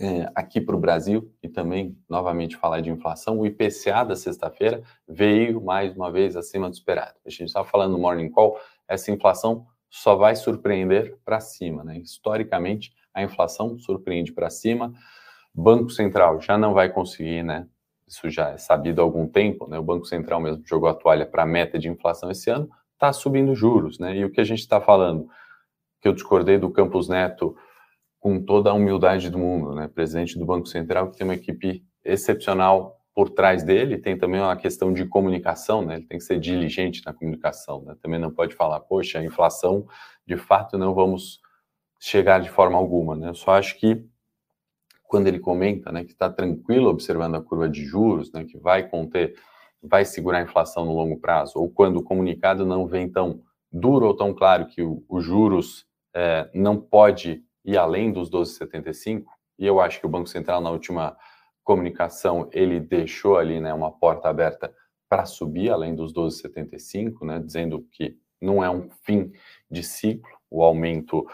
é, 0.02 0.32
aqui 0.34 0.60
para 0.60 0.76
o 0.76 0.80
Brasil 0.80 1.32
e 1.44 1.48
também, 1.48 1.96
novamente, 2.10 2.58
falar 2.58 2.82
de 2.82 2.90
inflação, 2.90 3.40
o 3.40 3.46
IPCA 3.46 4.04
da 4.04 4.16
sexta-feira 4.16 4.82
veio 5.08 5.62
mais 5.62 5.96
uma 5.96 6.12
vez 6.12 6.36
acima 6.36 6.68
do 6.68 6.74
esperado. 6.74 7.14
A 7.24 7.30
gente 7.30 7.44
estava 7.44 7.68
falando 7.68 7.92
no 7.92 8.00
Morning 8.00 8.30
Call, 8.32 8.60
essa 8.88 9.12
inflação 9.12 9.68
só 9.92 10.16
vai 10.16 10.36
surpreender 10.36 11.20
para 11.24 11.40
cima. 11.40 11.84
Né? 11.84 12.00
Historicamente, 12.00 12.92
a 13.14 13.22
inflação 13.22 13.78
surpreende 13.78 14.32
para 14.32 14.50
cima. 14.50 14.92
Banco 15.54 15.92
Central 15.92 16.42
já 16.42 16.58
não 16.58 16.74
vai 16.74 16.90
conseguir, 16.90 17.44
né? 17.44 17.68
Isso 18.08 18.28
já 18.30 18.50
é 18.50 18.58
sabido 18.58 19.02
há 19.02 19.04
algum 19.04 19.28
tempo, 19.28 19.70
né? 19.70 19.78
O 19.78 19.84
Banco 19.84 20.06
Central 20.06 20.42
mesmo 20.42 20.64
jogou 20.66 20.90
a 20.90 20.94
toalha 20.94 21.26
para 21.26 21.44
a 21.44 21.46
meta 21.46 21.78
de 21.78 21.90
inflação 21.90 22.32
esse 22.32 22.50
ano, 22.50 22.70
está 22.94 23.14
subindo 23.14 23.54
juros, 23.54 24.00
né? 24.00 24.16
E 24.18 24.26
o 24.26 24.32
que 24.32 24.42
a 24.42 24.44
gente 24.44 24.60
está 24.60 24.82
falando, 24.82 25.28
que 26.02 26.08
eu 26.08 26.14
discordei 26.14 26.58
do 26.58 26.72
Campos 26.72 27.08
Neto 27.08 27.56
com 28.22 28.40
toda 28.40 28.70
a 28.70 28.74
humildade 28.74 29.32
do 29.32 29.40
mundo, 29.40 29.74
né? 29.74 29.88
Presidente 29.88 30.38
do 30.38 30.46
Banco 30.46 30.68
Central, 30.68 31.10
que 31.10 31.18
tem 31.18 31.28
uma 31.28 31.34
equipe 31.34 31.84
excepcional 32.06 33.02
por 33.14 33.32
trás 33.32 33.64
dele, 33.64 33.98
tem 33.98 34.16
também 34.16 34.40
uma 34.40 34.56
questão 34.56 34.94
de 34.94 35.06
comunicação, 35.06 35.82
né? 35.82 35.96
Ele 35.96 36.06
tem 36.06 36.20
que 36.20 36.24
ser 36.24 36.40
diligente 36.40 37.02
na 37.04 37.14
comunicação, 37.14 37.82
né? 37.82 37.98
Também 38.00 38.20
não 38.20 38.32
pode 38.32 38.56
falar, 38.56 38.80
poxa, 38.80 39.20
a 39.20 39.26
inflação, 39.26 39.88
de 40.26 40.38
fato, 40.38 40.78
não 40.78 40.94
vamos 40.94 41.42
chegar 42.00 42.40
de 42.40 42.50
forma 42.50 42.78
alguma, 42.78 43.16
né? 43.16 43.30
Eu 43.30 43.34
só 43.34 43.56
acho 43.56 43.78
que 43.80 44.06
quando 45.04 45.28
ele 45.28 45.40
comenta, 45.40 45.92
né, 45.92 46.06
que 46.06 46.12
está 46.12 46.30
tranquilo 46.30 46.90
observando 46.90 47.36
a 47.36 47.42
curva 47.42 47.68
de 47.68 47.84
juros, 47.84 48.32
né, 48.32 48.46
que 48.46 48.58
vai 48.58 48.88
conter, 48.88 49.36
vai 49.84 50.06
segurar 50.06 50.38
a 50.38 50.44
inflação 50.44 50.86
no 50.86 50.94
longo 50.94 51.20
prazo, 51.20 51.60
ou 51.60 51.70
quando 51.70 51.98
o 51.98 52.04
comunicado 52.04 52.66
não 52.66 52.88
vem 52.88 53.10
tão 53.10 53.42
duro 53.70 54.06
ou 54.06 54.16
tão 54.16 54.34
claro 54.34 54.68
que 54.68 54.82
os 54.82 55.26
juros 55.26 55.86
é, 56.14 56.50
não 56.54 56.80
pode 56.80 57.44
ir 57.64 57.78
além 57.78 58.12
dos 58.12 58.30
12,75, 58.30 59.26
e 59.58 59.66
eu 59.66 59.80
acho 59.80 60.00
que 60.00 60.06
o 60.06 60.10
Banco 60.10 60.28
Central 60.28 60.62
na 60.62 60.72
última 60.72 61.16
comunicação 61.64 62.50
ele 62.52 62.80
deixou 62.80 63.38
ali, 63.38 63.60
né, 63.60 63.74
uma 63.74 63.92
porta 63.92 64.28
aberta 64.28 64.74
para 65.08 65.26
subir 65.26 65.70
além 65.70 65.94
dos 65.94 66.14
12,75, 66.14 67.26
né, 67.26 67.40
dizendo 67.40 67.86
que 67.92 68.18
não 68.42 68.64
é 68.64 68.70
um 68.70 68.90
fim 69.04 69.32
de 69.70 69.84
ciclo, 69.84 70.32
o 70.50 70.64
aumento 70.64 71.28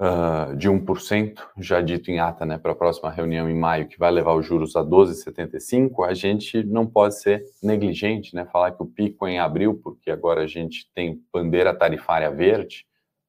uh, 0.00 0.56
de 0.56 0.68
1%, 0.68 1.38
já 1.58 1.80
dito 1.80 2.10
em 2.10 2.18
ata 2.18 2.44
né, 2.44 2.58
para 2.58 2.72
a 2.72 2.76
próxima 2.76 3.10
reunião 3.10 3.48
em 3.48 3.54
maio, 3.54 3.88
que 3.88 3.98
vai 3.98 4.10
levar 4.10 4.34
os 4.34 4.44
juros 4.44 4.74
a 4.74 4.82
12,75%, 4.82 6.04
a 6.04 6.14
gente 6.14 6.62
não 6.64 6.86
pode 6.86 7.20
ser 7.20 7.44
negligente, 7.62 8.34
né, 8.34 8.44
falar 8.46 8.72
que 8.72 8.82
o 8.82 8.86
pico 8.86 9.26
é 9.26 9.32
em 9.32 9.38
abril, 9.38 9.80
porque 9.82 10.10
agora 10.10 10.42
a 10.42 10.46
gente 10.46 10.90
tem 10.94 11.22
bandeira 11.32 11.72
tarifária 11.74 12.30
verde, 12.30 12.87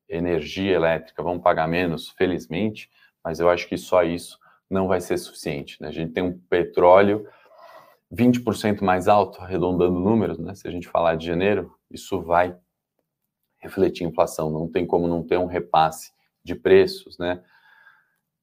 energia 0.10 0.74
elétrica, 0.74 1.22
vão 1.22 1.40
pagar 1.40 1.68
menos, 1.68 2.10
felizmente, 2.10 2.90
mas 3.24 3.40
eu 3.40 3.50
acho 3.50 3.68
que 3.68 3.78
só 3.78 4.04
isso 4.04 4.40
não 4.70 4.88
vai 4.88 5.00
ser 5.00 5.18
suficiente. 5.18 5.80
Né? 5.82 5.88
A 5.88 5.92
gente 5.92 6.14
tem 6.14 6.24
um 6.24 6.38
petróleo 6.50 7.28
20% 8.12 8.82
mais 8.82 9.08
alto, 9.08 9.40
arredondando 9.40 10.00
números, 10.00 10.40
né? 10.40 10.56
se 10.56 10.68
a 10.68 10.72
gente 10.72 10.88
falar 10.88 11.16
de 11.16 11.28
janeiro, 11.28 11.74
isso 11.92 12.22
vai 12.22 12.58
refletir 13.60 14.06
inflação, 14.06 14.50
não 14.50 14.70
tem 14.70 14.86
como 14.86 15.08
não 15.08 15.24
ter 15.24 15.38
um 15.38 15.46
repasse 15.46 16.12
de 16.44 16.56
preços, 16.56 17.18
né? 17.18 17.44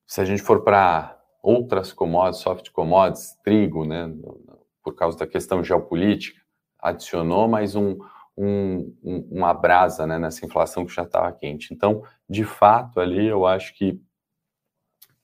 Se 0.07 0.21
a 0.21 0.25
gente 0.25 0.43
for 0.43 0.63
para 0.63 1.19
outras 1.43 1.93
commodities, 1.93 2.43
soft 2.43 2.71
commodities, 2.71 3.35
trigo, 3.43 3.85
né, 3.85 4.13
por 4.83 4.95
causa 4.95 5.19
da 5.19 5.27
questão 5.27 5.65
geopolítica, 5.65 6.41
adicionou 6.79 7.49
mais 7.49 7.75
um, 7.75 7.97
um, 8.37 8.95
um, 9.03 9.29
uma 9.31 9.55
brasa 9.55 10.07
né, 10.07 10.19
nessa 10.19 10.45
inflação 10.45 10.85
que 10.85 10.95
já 10.95 11.03
estava 11.03 11.33
quente. 11.33 11.73
Então, 11.73 12.03
de 12.29 12.45
fato, 12.45 13.01
ali 13.01 13.27
eu 13.27 13.47
acho 13.47 13.75
que 13.75 14.01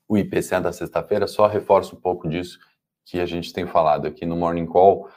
o 0.07 0.17
IPCA 0.17 0.59
da 0.59 0.71
sexta-feira 0.71 1.27
só 1.27 1.47
reforça 1.47 1.95
um 1.95 1.99
pouco 1.99 2.27
disso 2.27 2.59
que 3.05 3.19
a 3.19 3.25
gente 3.25 3.53
tem 3.53 3.65
falado 3.67 4.07
aqui 4.07 4.25
no 4.25 4.35
Morning 4.35 4.65
Call 4.65 5.09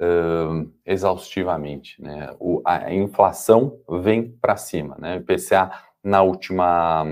uh, 0.00 0.72
exaustivamente. 0.84 2.00
Né? 2.00 2.34
O, 2.38 2.62
a 2.64 2.92
inflação 2.92 3.80
vem 4.00 4.32
para 4.32 4.56
cima. 4.56 4.96
Né? 4.98 5.16
O 5.16 5.20
IPCA 5.20 5.70
na 6.02 6.22
última 6.22 7.04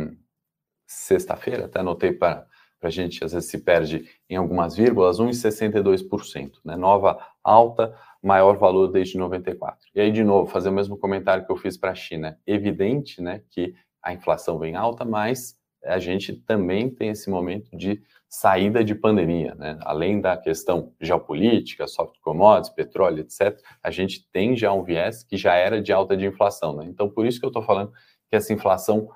sexta-feira, 0.87 1.66
até 1.66 1.80
anotei 1.80 2.12
para 2.12 2.46
a 2.82 2.90
gente, 2.90 3.25
às 3.25 3.32
vezes 3.32 3.49
se 3.49 3.58
perde 3.58 4.08
em 4.28 4.37
algumas 4.37 4.76
vírgulas, 4.76 5.18
1,62%, 5.18 6.54
né? 6.64 6.76
Nova 6.76 7.18
alta, 7.42 7.94
maior 8.22 8.56
valor 8.56 8.88
desde 8.88 9.18
94. 9.18 9.78
E 9.94 10.00
aí, 10.00 10.12
de 10.12 10.22
novo, 10.22 10.50
fazer 10.50 10.68
o 10.68 10.72
mesmo 10.72 10.96
comentário 10.96 11.44
que 11.44 11.52
eu 11.52 11.56
fiz 11.56 11.76
para 11.76 11.90
a 11.90 11.94
China. 11.94 12.38
Evidente, 12.46 13.20
né, 13.20 13.42
que 13.50 13.75
a 14.02 14.12
inflação 14.12 14.58
vem 14.58 14.76
alta, 14.76 15.04
mas 15.04 15.56
a 15.84 15.99
gente 15.99 16.32
também 16.32 16.88
tem 16.88 17.11
esse 17.11 17.28
momento 17.28 17.76
de 17.76 18.00
saída 18.28 18.82
de 18.82 18.94
pandemia, 18.94 19.54
né? 19.56 19.78
Além 19.82 20.20
da 20.20 20.37
questão 20.37 20.94
geopolítica, 21.00 21.87
soft 21.87 22.18
commodities, 22.22 22.72
petróleo, 22.72 23.20
etc., 23.20 23.61
a 23.82 23.90
gente 23.90 24.26
tem 24.32 24.56
já 24.56 24.72
um 24.72 24.82
viés 24.82 25.22
que 25.22 25.37
já 25.37 25.54
era 25.54 25.82
de 25.82 25.92
alta 25.92 26.16
de 26.16 26.25
inflação, 26.25 26.76
né? 26.76 26.87
Então, 26.87 27.11
por 27.11 27.26
isso 27.26 27.38
que 27.38 27.44
eu 27.44 27.49
estou 27.49 27.62
falando 27.62 27.92
que 28.30 28.37
essa 28.37 28.52
inflação 28.52 29.08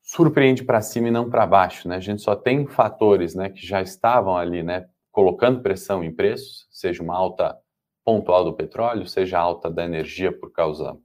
surpreende 0.00 0.62
para 0.62 0.82
cima 0.82 1.08
e 1.08 1.10
não 1.10 1.28
para 1.28 1.46
baixo, 1.46 1.88
né? 1.88 1.96
A 1.96 2.00
gente 2.00 2.22
só 2.22 2.36
tem 2.36 2.66
fatores, 2.66 3.34
né, 3.34 3.48
que 3.48 3.66
já 3.66 3.80
estavam 3.80 4.36
ali, 4.36 4.62
né, 4.62 4.86
colocando 5.14 5.62
pressão 5.62 6.02
em 6.02 6.12
preços, 6.12 6.66
seja 6.72 7.00
uma 7.00 7.16
alta 7.16 7.56
pontual 8.04 8.44
do 8.44 8.52
petróleo, 8.52 9.06
seja 9.06 9.38
alta 9.38 9.70
da 9.70 9.84
energia 9.84 10.36
por 10.36 10.50
causa 10.50 10.98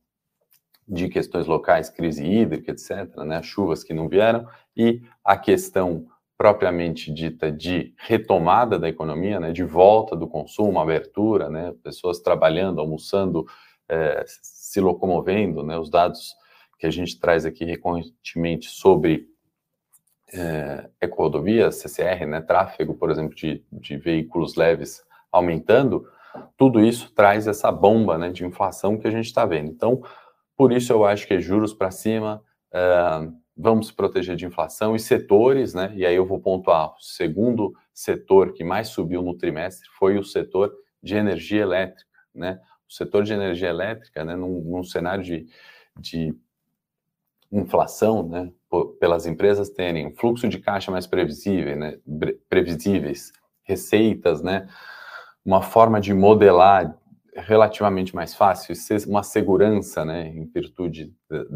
de 0.88 1.08
questões 1.08 1.46
locais, 1.46 1.92
crise 1.92 2.26
hídrica, 2.26 2.72
etc., 2.72 3.16
né, 3.18 3.44
chuvas 3.44 3.84
que 3.84 3.94
não 3.94 4.10
vieram, 4.10 4.48
e 4.76 5.04
a 5.24 5.38
questão 5.38 6.08
propriamente 6.36 7.14
dita 7.14 7.52
de 7.52 7.94
retomada 8.00 8.80
da 8.80 8.90
economia, 8.90 9.40
né, 9.40 9.52
de 9.52 9.64
volta 9.64 10.16
do 10.16 10.28
consumo, 10.28 10.80
abertura, 10.80 11.48
né, 11.48 11.76
pessoas 11.84 12.20
trabalhando, 12.20 12.82
almoçando, 12.82 13.46
é, 13.88 14.26
se 14.26 14.82
locomovendo, 14.82 15.62
né, 15.62 15.78
os 15.78 15.88
dados 15.88 16.34
que 16.80 16.88
a 16.88 16.92
gente 16.92 17.20
traz 17.20 17.46
aqui 17.46 17.64
recorrentemente 17.64 18.70
sobre 18.70 19.29
é, 20.34 20.90
ecorodovia, 21.02 21.72
CCR, 21.72 22.26
né, 22.26 22.42
tráfego, 22.42 22.96
por 22.96 23.10
exemplo, 23.10 23.36
de, 23.36 23.64
de 23.72 23.98
veículos 23.98 24.56
leves 24.56 25.04
aumentando, 25.32 26.08
tudo 26.58 26.80
isso 26.84 27.12
traz 27.14 27.48
essa 27.48 27.72
bomba 27.72 28.18
né, 28.18 28.30
de 28.30 28.46
inflação 28.46 28.98
que 28.98 29.08
a 29.08 29.12
gente 29.12 29.26
está 29.26 29.46
vendo. 29.46 29.70
Então, 29.70 30.02
por 30.56 30.72
isso 30.72 30.92
eu 30.92 31.06
acho 31.06 31.28
que 31.28 31.34
é 31.34 31.40
juros 31.40 31.74
para 31.74 31.92
cima, 31.92 32.44
é, 32.72 33.30
vamos 33.56 33.88
se 33.88 33.94
proteger 33.94 34.36
de 34.36 34.46
inflação 34.46 34.96
e 34.96 35.00
setores, 35.00 35.74
né? 35.74 35.92
E 35.96 36.06
aí 36.06 36.16
eu 36.16 36.26
vou 36.26 36.40
pontuar 36.40 36.96
o 36.96 37.00
segundo 37.02 37.74
setor 37.94 38.54
que 38.54 38.64
mais 38.64 38.88
subiu 38.88 39.22
no 39.22 39.38
trimestre 39.38 39.90
foi 39.98 40.18
o 40.18 40.24
setor 40.24 40.74
de 41.04 41.16
energia 41.16 41.62
elétrica, 41.62 42.10
né? 42.34 42.60
O 42.88 42.94
setor 42.94 43.24
de 43.24 43.34
energia 43.34 43.68
elétrica, 43.68 44.24
né, 44.24 44.36
num, 44.36 44.62
num 44.62 44.84
cenário 44.84 45.24
de, 45.24 45.46
de 46.00 46.34
inflação, 47.52 48.28
né, 48.28 48.52
pelas 49.00 49.26
empresas 49.26 49.70
terem 49.70 50.14
fluxo 50.16 50.48
de 50.48 50.60
caixa 50.60 50.92
mais 50.92 51.08
previsível, 51.08 51.76
né, 51.76 51.98
previsíveis, 52.48 53.32
receitas, 53.64 54.42
né, 54.42 54.68
uma 55.44 55.62
forma 55.62 56.00
de 56.00 56.14
modelar 56.14 56.96
relativamente 57.36 58.14
mais 58.14 58.34
fácil, 58.34 58.76
uma 59.08 59.24
segurança, 59.24 60.04
né, 60.04 60.28
em 60.28 60.46
virtude 60.46 61.14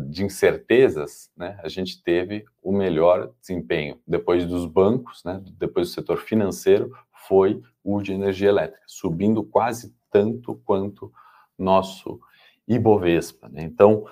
de 0.10 0.24
incertezas, 0.24 1.30
né, 1.36 1.60
a 1.62 1.68
gente 1.68 2.02
teve 2.02 2.46
o 2.62 2.72
melhor 2.72 3.32
desempenho 3.40 4.00
depois 4.08 4.46
dos 4.46 4.66
bancos, 4.66 5.24
né, 5.24 5.42
depois 5.58 5.90
do 5.90 5.94
setor 5.94 6.18
financeiro, 6.18 6.92
foi 7.28 7.62
o 7.84 8.02
de 8.02 8.14
energia 8.14 8.50
elétrica, 8.50 8.84
subindo 8.88 9.44
quase 9.44 9.94
tanto 10.12 10.56
quanto 10.66 11.12
nosso 11.58 12.20
Ibovespa. 12.68 13.50
Né? 13.50 13.64
Então, 13.64 14.06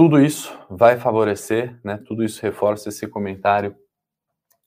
tudo 0.00 0.18
isso 0.18 0.58
vai 0.70 0.96
favorecer, 0.96 1.78
né? 1.84 2.02
Tudo 2.06 2.24
isso 2.24 2.40
reforça 2.40 2.88
esse 2.88 3.06
comentário 3.06 3.76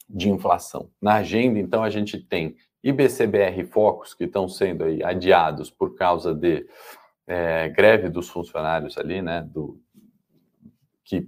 de 0.07 0.29
inflação. 0.29 0.91
Na 1.01 1.15
agenda, 1.15 1.57
então, 1.57 1.83
a 1.83 1.89
gente 1.89 2.19
tem 2.19 2.55
IBCBR 2.83 3.65
focos 3.65 4.13
que 4.13 4.25
estão 4.25 4.47
sendo 4.47 4.83
aí 4.83 5.03
adiados 5.03 5.71
por 5.71 5.95
causa 5.95 6.35
de 6.35 6.67
é, 7.25 7.67
greve 7.69 8.09
dos 8.09 8.29
funcionários 8.29 8.95
ali, 8.95 9.23
né? 9.23 9.41
Do, 9.41 9.81
que 11.03 11.27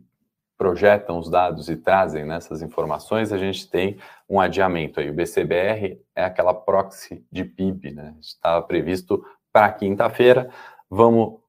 projetam 0.55 1.17
os 1.17 1.27
dados 1.27 1.67
e 1.67 1.75
trazem 1.75 2.25
nessas 2.25 2.61
informações, 2.61 3.33
a 3.33 3.39
gente 3.39 3.67
tem 3.67 3.97
um 4.29 4.39
adiamento 4.39 4.99
aí. 4.99 5.09
O 5.09 5.15
BCBR 5.15 5.99
é 6.15 6.23
aquela 6.23 6.53
proxy 6.53 7.25
de 7.31 7.43
PIB, 7.43 7.89
né? 7.89 8.15
Estava 8.21 8.61
previsto 8.61 9.25
para 9.51 9.73
quinta-feira. 9.73 10.51
Vamos 10.87 11.39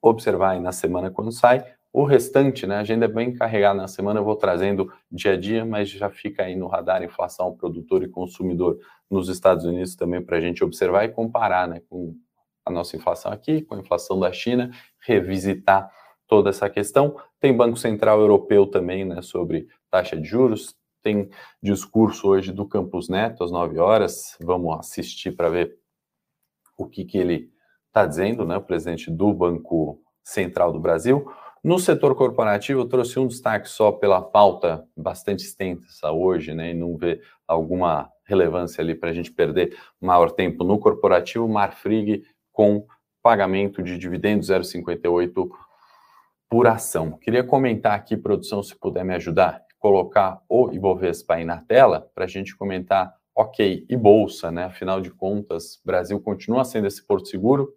observar 0.00 0.52
aí 0.52 0.60
na 0.60 0.72
semana 0.72 1.10
quando 1.10 1.30
sai. 1.30 1.76
O 1.92 2.04
restante, 2.04 2.66
né, 2.66 2.76
a 2.76 2.80
agenda 2.80 3.06
é 3.06 3.08
bem 3.08 3.32
carregada 3.32 3.80
na 3.80 3.88
semana, 3.88 4.20
eu 4.20 4.24
vou 4.24 4.36
trazendo 4.36 4.92
dia 5.10 5.32
a 5.32 5.36
dia, 5.36 5.64
mas 5.64 5.88
já 5.88 6.10
fica 6.10 6.44
aí 6.44 6.54
no 6.54 6.66
radar 6.66 7.02
inflação, 7.02 7.56
produtor 7.56 8.02
e 8.02 8.08
consumidor 8.08 8.78
nos 9.10 9.28
Estados 9.28 9.64
Unidos 9.64 9.96
também 9.96 10.22
para 10.22 10.36
a 10.36 10.40
gente 10.40 10.62
observar 10.62 11.04
e 11.04 11.08
comparar 11.08 11.66
né, 11.66 11.80
com 11.88 12.14
a 12.64 12.70
nossa 12.70 12.96
inflação 12.96 13.32
aqui, 13.32 13.62
com 13.62 13.74
a 13.74 13.78
inflação 13.78 14.20
da 14.20 14.30
China, 14.30 14.70
revisitar 15.00 15.90
toda 16.26 16.50
essa 16.50 16.68
questão. 16.68 17.16
Tem 17.40 17.56
Banco 17.56 17.78
Central 17.78 18.20
Europeu 18.20 18.66
também 18.66 19.04
né, 19.04 19.22
sobre 19.22 19.66
taxa 19.90 20.16
de 20.16 20.28
juros, 20.28 20.76
tem 21.02 21.30
discurso 21.62 22.28
hoje 22.28 22.52
do 22.52 22.66
Campus 22.66 23.08
Neto 23.08 23.42
às 23.42 23.50
9 23.50 23.78
horas, 23.78 24.36
vamos 24.40 24.78
assistir 24.78 25.32
para 25.32 25.48
ver 25.48 25.78
o 26.76 26.86
que, 26.86 27.04
que 27.04 27.16
ele 27.16 27.50
está 27.86 28.04
dizendo, 28.04 28.44
né, 28.44 28.56
o 28.56 28.62
presidente 28.62 29.10
do 29.10 29.32
Banco 29.32 30.02
Central 30.22 30.72
do 30.72 30.78
Brasil. 30.78 31.26
No 31.62 31.78
setor 31.78 32.14
corporativo, 32.14 32.80
eu 32.80 32.88
trouxe 32.88 33.18
um 33.18 33.26
destaque 33.26 33.68
só 33.68 33.90
pela 33.90 34.22
pauta 34.22 34.86
bastante 34.96 35.44
extensa 35.44 36.12
hoje, 36.12 36.54
né, 36.54 36.70
e 36.70 36.74
não 36.74 36.96
ver 36.96 37.20
alguma 37.46 38.10
relevância 38.24 38.82
ali 38.82 38.94
para 38.94 39.10
a 39.10 39.12
gente 39.12 39.32
perder 39.32 39.76
maior 40.00 40.30
tempo 40.30 40.62
no 40.62 40.78
corporativo. 40.78 41.48
Marfrig 41.48 42.22
com 42.52 42.86
pagamento 43.22 43.82
de 43.82 43.98
dividendos 43.98 44.48
0,58 44.48 45.48
por 46.48 46.66
ação. 46.66 47.12
Queria 47.18 47.42
comentar 47.42 47.94
aqui, 47.94 48.16
produção, 48.16 48.62
se 48.62 48.74
puder 48.76 49.04
me 49.04 49.14
ajudar, 49.14 49.62
colocar 49.78 50.40
o 50.48 50.70
Ibovespa 50.72 51.34
aí 51.34 51.44
na 51.44 51.58
tela 51.58 52.10
para 52.14 52.24
a 52.24 52.28
gente 52.28 52.56
comentar, 52.56 53.14
ok, 53.34 53.84
e 53.88 53.96
bolsa, 53.96 54.50
né? 54.50 54.64
Afinal 54.64 55.00
de 55.00 55.10
contas, 55.10 55.80
Brasil 55.84 56.20
continua 56.20 56.64
sendo 56.64 56.86
esse 56.86 57.04
porto 57.04 57.28
seguro, 57.28 57.74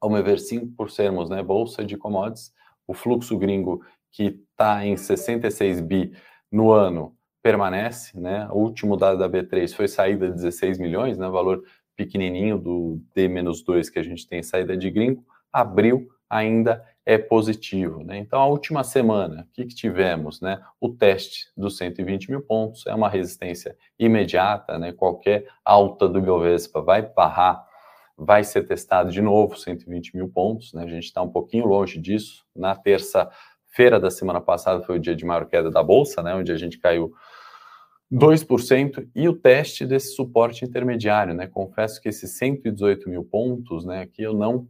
ao 0.00 0.10
meu 0.10 0.22
ver, 0.22 0.38
sim, 0.38 0.66
por 0.66 0.90
sermos 0.90 1.28
né, 1.28 1.42
bolsa 1.42 1.84
de 1.84 1.96
commodities, 1.96 2.52
o 2.86 2.94
fluxo 2.94 3.36
gringo 3.36 3.82
que 4.12 4.40
está 4.50 4.84
em 4.84 4.96
66 4.96 5.80
bi 5.80 6.12
no 6.50 6.72
ano 6.72 7.14
permanece, 7.42 8.18
né? 8.18 8.48
O 8.50 8.58
último 8.58 8.96
dado 8.96 9.18
da 9.18 9.28
B3 9.28 9.72
foi 9.74 9.86
saída 9.86 10.28
de 10.28 10.34
16 10.34 10.78
milhões, 10.78 11.16
né? 11.18 11.28
Valor 11.28 11.62
pequenininho 11.96 12.58
do 12.58 13.00
D-2 13.14 13.90
que 13.90 13.98
a 13.98 14.02
gente 14.02 14.26
tem 14.28 14.42
saída 14.42 14.76
de 14.76 14.90
gringo. 14.90 15.24
Abril 15.52 16.08
ainda 16.28 16.84
é 17.04 17.16
positivo, 17.16 18.02
né? 18.02 18.18
Então, 18.18 18.40
a 18.40 18.46
última 18.46 18.82
semana, 18.82 19.46
o 19.48 19.52
que, 19.52 19.64
que 19.66 19.74
tivemos, 19.74 20.40
né? 20.40 20.60
O 20.80 20.88
teste 20.88 21.46
dos 21.56 21.76
120 21.76 22.30
mil 22.30 22.42
pontos 22.42 22.84
é 22.86 22.94
uma 22.94 23.08
resistência 23.08 23.76
imediata, 23.96 24.76
né? 24.76 24.92
Qualquer 24.92 25.46
alta 25.64 26.08
do 26.08 26.18
Ibovespa 26.18 26.82
vai 26.82 27.02
barrar 27.02 27.64
vai 28.16 28.42
ser 28.42 28.66
testado 28.66 29.10
de 29.10 29.20
novo 29.20 29.56
120 29.56 30.16
mil 30.16 30.28
pontos, 30.28 30.72
né? 30.72 30.84
A 30.84 30.88
gente 30.88 31.04
está 31.04 31.20
um 31.20 31.28
pouquinho 31.28 31.66
longe 31.66 32.00
disso. 32.00 32.46
Na 32.54 32.74
terça-feira 32.74 34.00
da 34.00 34.10
semana 34.10 34.40
passada 34.40 34.82
foi 34.82 34.96
o 34.96 35.00
dia 35.00 35.14
de 35.14 35.24
maior 35.24 35.46
queda 35.46 35.70
da 35.70 35.82
bolsa, 35.82 36.22
né? 36.22 36.34
Onde 36.34 36.50
a 36.50 36.56
gente 36.56 36.78
caiu 36.78 37.12
2% 38.10 39.08
e 39.14 39.28
o 39.28 39.36
teste 39.36 39.84
desse 39.84 40.14
suporte 40.14 40.64
intermediário, 40.64 41.34
né? 41.34 41.46
Confesso 41.46 42.00
que 42.00 42.08
esses 42.08 42.38
118 42.38 43.08
mil 43.10 43.24
pontos, 43.24 43.84
né? 43.84 44.02
Aqui 44.02 44.22
eu 44.22 44.32
não 44.32 44.68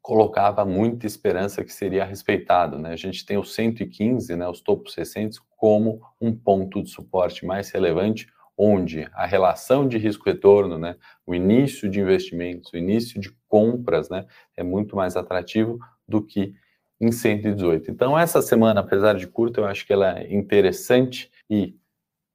colocava 0.00 0.64
muita 0.64 1.06
esperança 1.06 1.62
que 1.62 1.72
seria 1.72 2.04
respeitado, 2.04 2.78
né? 2.78 2.92
A 2.92 2.96
gente 2.96 3.26
tem 3.26 3.36
o 3.36 3.44
115, 3.44 4.34
né? 4.34 4.48
Os 4.48 4.62
topos 4.62 4.94
recentes 4.94 5.38
como 5.56 6.00
um 6.18 6.34
ponto 6.34 6.82
de 6.82 6.88
suporte 6.88 7.44
mais 7.44 7.70
relevante 7.70 8.26
onde 8.62 9.08
a 9.14 9.24
relação 9.24 9.88
de 9.88 9.96
risco-retorno, 9.96 10.78
né, 10.78 10.94
o 11.26 11.34
início 11.34 11.88
de 11.88 11.98
investimentos, 11.98 12.70
o 12.70 12.76
início 12.76 13.18
de 13.18 13.34
compras, 13.48 14.10
né, 14.10 14.26
é 14.54 14.62
muito 14.62 14.94
mais 14.94 15.16
atrativo 15.16 15.78
do 16.06 16.22
que 16.22 16.52
em 17.00 17.10
118. 17.10 17.90
Então, 17.90 18.18
essa 18.18 18.42
semana, 18.42 18.80
apesar 18.80 19.14
de 19.14 19.26
curta, 19.26 19.62
eu 19.62 19.64
acho 19.64 19.86
que 19.86 19.94
ela 19.94 20.18
é 20.18 20.30
interessante 20.30 21.30
e 21.48 21.74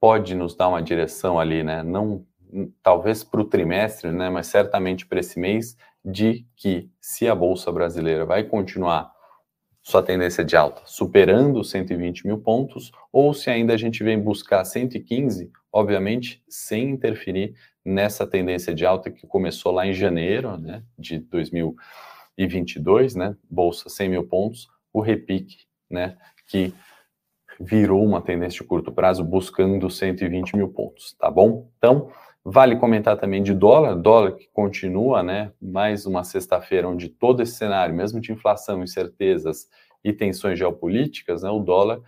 pode 0.02 0.34
nos 0.34 0.56
dar 0.56 0.68
uma 0.68 0.82
direção 0.82 1.40
ali, 1.40 1.64
né, 1.64 1.84
não 1.84 2.26
talvez 2.82 3.24
para 3.24 3.42
o 3.42 3.46
trimestre, 3.46 4.12
né, 4.12 4.28
mas 4.28 4.48
certamente 4.48 5.06
para 5.06 5.20
esse 5.20 5.40
mês, 5.40 5.78
de 6.04 6.48
que 6.56 6.90
se 7.00 7.28
a 7.28 7.36
Bolsa 7.36 7.72
Brasileira 7.72 8.26
vai 8.26 8.44
continuar 8.44 9.14
sua 9.86 10.02
tendência 10.02 10.44
de 10.44 10.58
alta 10.58 10.82
superando 10.86 11.60
os 11.60 11.70
120 11.70 12.26
mil 12.26 12.40
pontos, 12.40 12.92
ou 13.14 13.34
se 13.36 13.52
ainda 13.52 13.76
a 13.76 13.78
gente 13.78 14.04
vem 14.04 14.20
buscar 14.20 14.66
115 14.66 15.52
obviamente 15.76 16.42
sem 16.48 16.90
interferir 16.90 17.54
nessa 17.84 18.26
tendência 18.26 18.74
de 18.74 18.86
alta 18.86 19.12
que 19.12 19.28
começou 19.28 19.74
lá 19.74 19.86
em 19.86 19.94
janeiro 19.94 20.58
né, 20.58 20.82
de 20.98 21.20
2022, 21.20 23.14
né, 23.14 23.36
bolsa 23.50 23.90
100 23.90 24.10
mil 24.10 24.26
pontos, 24.26 24.70
o 24.94 25.02
repique, 25.02 25.66
né, 25.90 26.18
que 26.48 26.74
virou 27.60 28.06
uma 28.06 28.22
tendência 28.22 28.62
de 28.62 28.68
curto 28.68 28.90
prazo 28.90 29.22
buscando 29.22 29.90
120 29.90 30.56
mil 30.56 30.70
pontos, 30.70 31.14
tá 31.20 31.30
bom? 31.30 31.70
Então, 31.78 32.10
vale 32.48 32.76
comentar 32.76 33.18
também 33.18 33.42
de 33.42 33.56
dólar, 33.56 33.96
dólar 33.96 34.34
que 34.34 34.48
continua, 34.54 35.24
né, 35.24 35.52
mais 35.60 36.06
uma 36.06 36.24
sexta-feira 36.24 36.88
onde 36.88 37.10
todo 37.10 37.42
esse 37.42 37.54
cenário, 37.54 37.96
mesmo 37.96 38.22
de 38.22 38.32
inflação, 38.32 38.84
incertezas 38.84 39.68
e 40.04 40.14
tensões 40.14 40.60
geopolíticas, 40.60 41.42
né, 41.42 41.50
o 41.50 41.60
dólar 41.60 42.00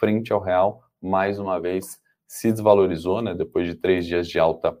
frente 0.00 0.32
ao 0.32 0.40
real, 0.40 0.82
mais 1.00 1.38
uma 1.38 1.60
vez 1.60 2.00
se 2.26 2.50
desvalorizou, 2.50 3.22
né, 3.22 3.34
depois 3.34 3.68
de 3.68 3.76
três 3.76 4.04
dias 4.04 4.28
de 4.28 4.36
alta 4.36 4.76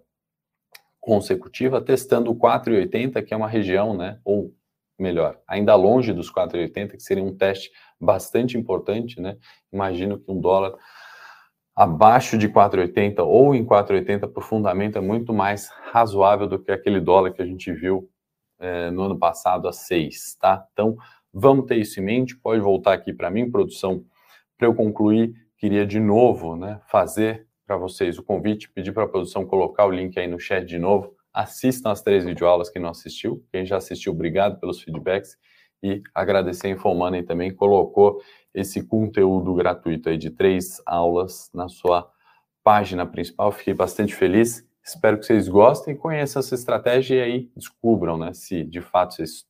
consecutiva, 1.00 1.80
testando 1.80 2.32
o 2.32 2.34
4,80, 2.34 3.22
que 3.22 3.32
é 3.32 3.36
uma 3.36 3.46
região, 3.46 3.96
né, 3.96 4.18
ou 4.24 4.52
melhor, 4.98 5.38
ainda 5.46 5.76
longe 5.76 6.12
dos 6.12 6.28
4,80, 6.28 6.96
que 6.96 7.02
seria 7.02 7.22
um 7.22 7.34
teste 7.36 7.70
bastante 8.00 8.58
importante, 8.58 9.20
né? 9.20 9.36
Imagino 9.72 10.18
que 10.18 10.30
um 10.30 10.40
dólar 10.40 10.74
abaixo 11.74 12.38
de 12.38 12.48
4,80 12.48 13.24
ou 13.24 13.54
em 13.54 13.64
4,80 13.64 14.28
por 14.32 14.42
fundamento 14.42 14.96
é 14.96 15.00
muito 15.00 15.32
mais 15.32 15.68
razoável 15.92 16.46
do 16.46 16.58
que 16.58 16.70
aquele 16.70 17.00
dólar 17.00 17.32
que 17.32 17.42
a 17.42 17.46
gente 17.46 17.72
viu 17.72 18.08
é, 18.60 18.90
no 18.90 19.02
ano 19.02 19.18
passado 19.18 19.66
a 19.66 19.72
6, 19.72 20.36
tá? 20.40 20.66
Então, 20.72 20.96
vamos 21.32 21.66
ter 21.66 21.76
isso 21.76 22.00
em 22.00 22.04
mente. 22.04 22.36
Pode 22.36 22.60
voltar 22.60 22.92
aqui 22.92 23.12
para 23.12 23.30
mim, 23.30 23.50
produção, 23.50 24.04
para 24.56 24.68
eu 24.68 24.74
concluir 24.74 25.34
queria 25.64 25.86
de 25.86 25.98
novo 25.98 26.56
né, 26.56 26.78
fazer 26.88 27.46
para 27.66 27.78
vocês 27.78 28.18
o 28.18 28.22
convite, 28.22 28.70
pedir 28.70 28.92
para 28.92 29.04
a 29.04 29.08
produção 29.08 29.46
colocar 29.46 29.86
o 29.86 29.90
link 29.90 30.18
aí 30.18 30.26
no 30.26 30.38
chat 30.38 30.66
de 30.66 30.78
novo. 30.78 31.14
Assistam 31.32 31.90
as 31.90 32.02
três 32.02 32.22
videoaulas 32.22 32.68
que 32.68 32.78
não 32.78 32.90
assistiu. 32.90 33.42
Quem 33.50 33.64
já 33.64 33.78
assistiu, 33.78 34.12
obrigado 34.12 34.60
pelos 34.60 34.82
feedbacks. 34.82 35.38
E 35.82 36.02
agradecer 36.14 36.66
a 36.66 36.70
Infomoney 36.70 37.22
também 37.22 37.50
colocou 37.50 38.20
esse 38.54 38.86
conteúdo 38.86 39.52
gratuito 39.54 40.08
aí 40.08 40.16
de 40.16 40.30
três 40.30 40.80
aulas 40.86 41.50
na 41.52 41.68
sua 41.68 42.08
página 42.62 43.04
principal. 43.04 43.50
Fiquei 43.50 43.74
bastante 43.74 44.14
feliz. 44.14 44.66
Espero 44.82 45.18
que 45.18 45.26
vocês 45.26 45.48
gostem, 45.48 45.96
conheçam 45.96 46.40
essa 46.40 46.54
estratégia 46.54 47.16
e 47.16 47.20
aí 47.22 47.50
descubram, 47.56 48.18
né, 48.18 48.32
se 48.32 48.62
de 48.64 48.80
fato 48.80 49.14
vocês 49.14 49.46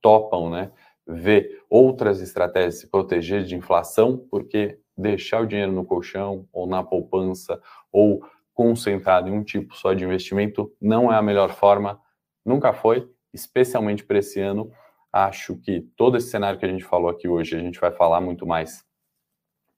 topam, 0.00 0.50
né, 0.50 0.72
ver 1.06 1.62
outras 1.68 2.20
estratégias 2.20 2.74
de 2.74 2.80
se 2.80 2.86
proteger 2.86 3.44
de 3.44 3.54
inflação, 3.54 4.26
porque 4.30 4.78
deixar 4.96 5.42
o 5.42 5.46
dinheiro 5.46 5.72
no 5.72 5.84
colchão 5.84 6.46
ou 6.52 6.66
na 6.66 6.82
poupança 6.82 7.60
ou 7.92 8.22
concentrado 8.52 9.28
em 9.28 9.32
um 9.32 9.44
tipo 9.44 9.76
só 9.76 9.94
de 9.94 10.04
investimento 10.04 10.72
não 10.80 11.12
é 11.12 11.16
a 11.16 11.22
melhor 11.22 11.52
forma, 11.52 12.00
nunca 12.44 12.72
foi, 12.72 13.08
especialmente 13.32 14.04
para 14.04 14.18
esse 14.18 14.40
ano. 14.40 14.72
Acho 15.12 15.56
que 15.56 15.80
todo 15.96 16.16
esse 16.16 16.30
cenário 16.30 16.58
que 16.58 16.66
a 16.66 16.68
gente 16.68 16.84
falou 16.84 17.08
aqui 17.08 17.28
hoje, 17.28 17.56
a 17.56 17.60
gente 17.60 17.80
vai 17.80 17.90
falar 17.90 18.20
muito 18.20 18.46
mais 18.46 18.84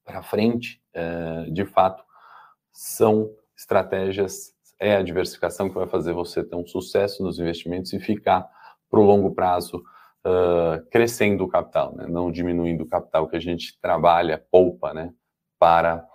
para 0.04 0.22
frente, 0.22 0.82
é, 0.92 1.44
de 1.50 1.64
fato, 1.64 2.02
são 2.72 3.30
estratégias, 3.56 4.52
é 4.78 4.96
a 4.96 5.02
diversificação 5.02 5.68
que 5.68 5.74
vai 5.74 5.86
fazer 5.86 6.12
você 6.12 6.42
ter 6.42 6.56
um 6.56 6.66
sucesso 6.66 7.22
nos 7.22 7.38
investimentos 7.38 7.92
e 7.92 8.00
ficar 8.00 8.48
para 8.90 8.98
o 8.98 9.04
longo 9.04 9.34
prazo 9.34 9.84
uh, 10.26 10.84
crescendo 10.90 11.44
o 11.44 11.48
capital, 11.48 11.94
né? 11.94 12.06
não 12.08 12.30
diminuindo 12.30 12.84
o 12.84 12.88
capital 12.88 13.28
que 13.28 13.36
a 13.36 13.40
gente 13.40 13.78
trabalha, 13.80 14.42
poupa, 14.50 14.92
né? 14.92 15.12
para, 15.58 16.06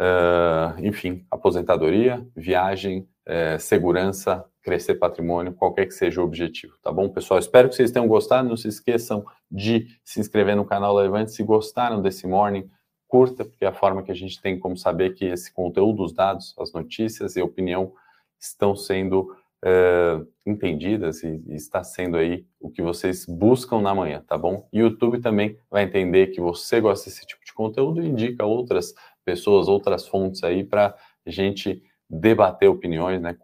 uh, 0.00 0.84
enfim, 0.84 1.26
aposentadoria, 1.30 2.26
viagem, 2.34 3.06
uh, 3.28 3.60
segurança, 3.60 4.44
crescer 4.62 4.94
patrimônio, 4.94 5.52
qualquer 5.52 5.86
que 5.86 5.94
seja 5.94 6.20
o 6.20 6.24
objetivo, 6.24 6.74
tá 6.82 6.90
bom, 6.90 7.08
pessoal? 7.08 7.38
Espero 7.38 7.68
que 7.68 7.74
vocês 7.74 7.90
tenham 7.90 8.08
gostado. 8.08 8.48
Não 8.48 8.56
se 8.56 8.68
esqueçam 8.68 9.24
de 9.50 9.86
se 10.02 10.20
inscrever 10.20 10.56
no 10.56 10.64
canal 10.64 10.94
Levante. 10.94 11.32
Se 11.32 11.42
gostaram 11.42 12.02
desse 12.02 12.26
morning, 12.26 12.68
curta, 13.06 13.44
porque 13.44 13.64
é 13.64 13.68
a 13.68 13.72
forma 13.72 14.02
que 14.02 14.12
a 14.12 14.14
gente 14.14 14.40
tem 14.40 14.58
como 14.58 14.76
saber 14.76 15.14
que 15.14 15.24
esse 15.24 15.52
conteúdo, 15.52 16.02
os 16.02 16.12
dados, 16.12 16.54
as 16.58 16.72
notícias 16.72 17.36
e 17.36 17.40
a 17.40 17.44
opinião 17.44 17.92
estão 18.38 18.76
sendo 18.76 19.34
uh, 19.64 20.26
entendidas 20.46 21.22
e, 21.22 21.42
e, 21.46 21.54
está 21.54 21.82
sendo 21.82 22.16
aí 22.16 22.46
o 22.60 22.70
que 22.70 22.82
vocês 22.82 23.24
buscam 23.26 23.80
na 23.80 23.94
manhã, 23.94 24.22
tá 24.26 24.36
bom? 24.36 24.68
YouTube 24.72 25.20
também 25.20 25.58
vai 25.70 25.84
entender 25.84 26.28
que 26.28 26.40
você 26.40 26.80
gosta 26.80 27.08
desse 27.08 27.26
tipo 27.26 27.44
de 27.44 27.52
conteúdo 27.52 28.02
e 28.02 28.08
indica 28.08 28.44
outras 28.44 28.94
pessoas, 29.24 29.68
outras 29.68 30.06
fontes 30.06 30.44
aí 30.44 30.62
para 30.62 30.94
gente 31.26 31.82
debater 32.08 32.68
opiniões, 32.68 33.20
né? 33.20 33.36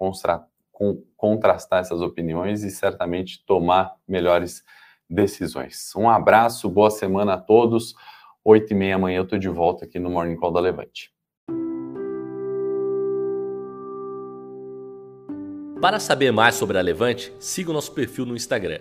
contrastar 1.16 1.81
essas 1.81 2.00
opiniões 2.00 2.62
e 2.62 2.70
certamente 2.70 3.44
tomar 3.44 3.94
melhores 4.09 4.64
decisões. 5.09 5.92
Um 5.96 6.09
abraço, 6.09 6.68
boa 6.68 6.90
semana 6.90 7.35
a 7.35 7.38
todos. 7.38 7.94
Oito 8.44 8.72
e 8.72 8.74
meia 8.74 8.96
amanhã 8.96 9.18
eu 9.18 9.24
estou 9.24 9.38
de 9.38 9.48
volta 9.48 9.85
aqui 9.85 9.98
no 9.98 10.11
Morning 10.11 10.37
Call 10.37 10.53
da 10.53 10.61
Levante. 10.61 11.12
Para 15.81 16.00
saber 16.00 16.33
mais 16.33 16.55
sobre 16.55 16.79
a 16.79 16.81
Levante, 16.81 17.33
siga 17.38 17.70
o 17.70 17.74
nosso 17.74 17.92
perfil 17.92 18.24
no 18.24 18.35
Instagram, 18.35 18.81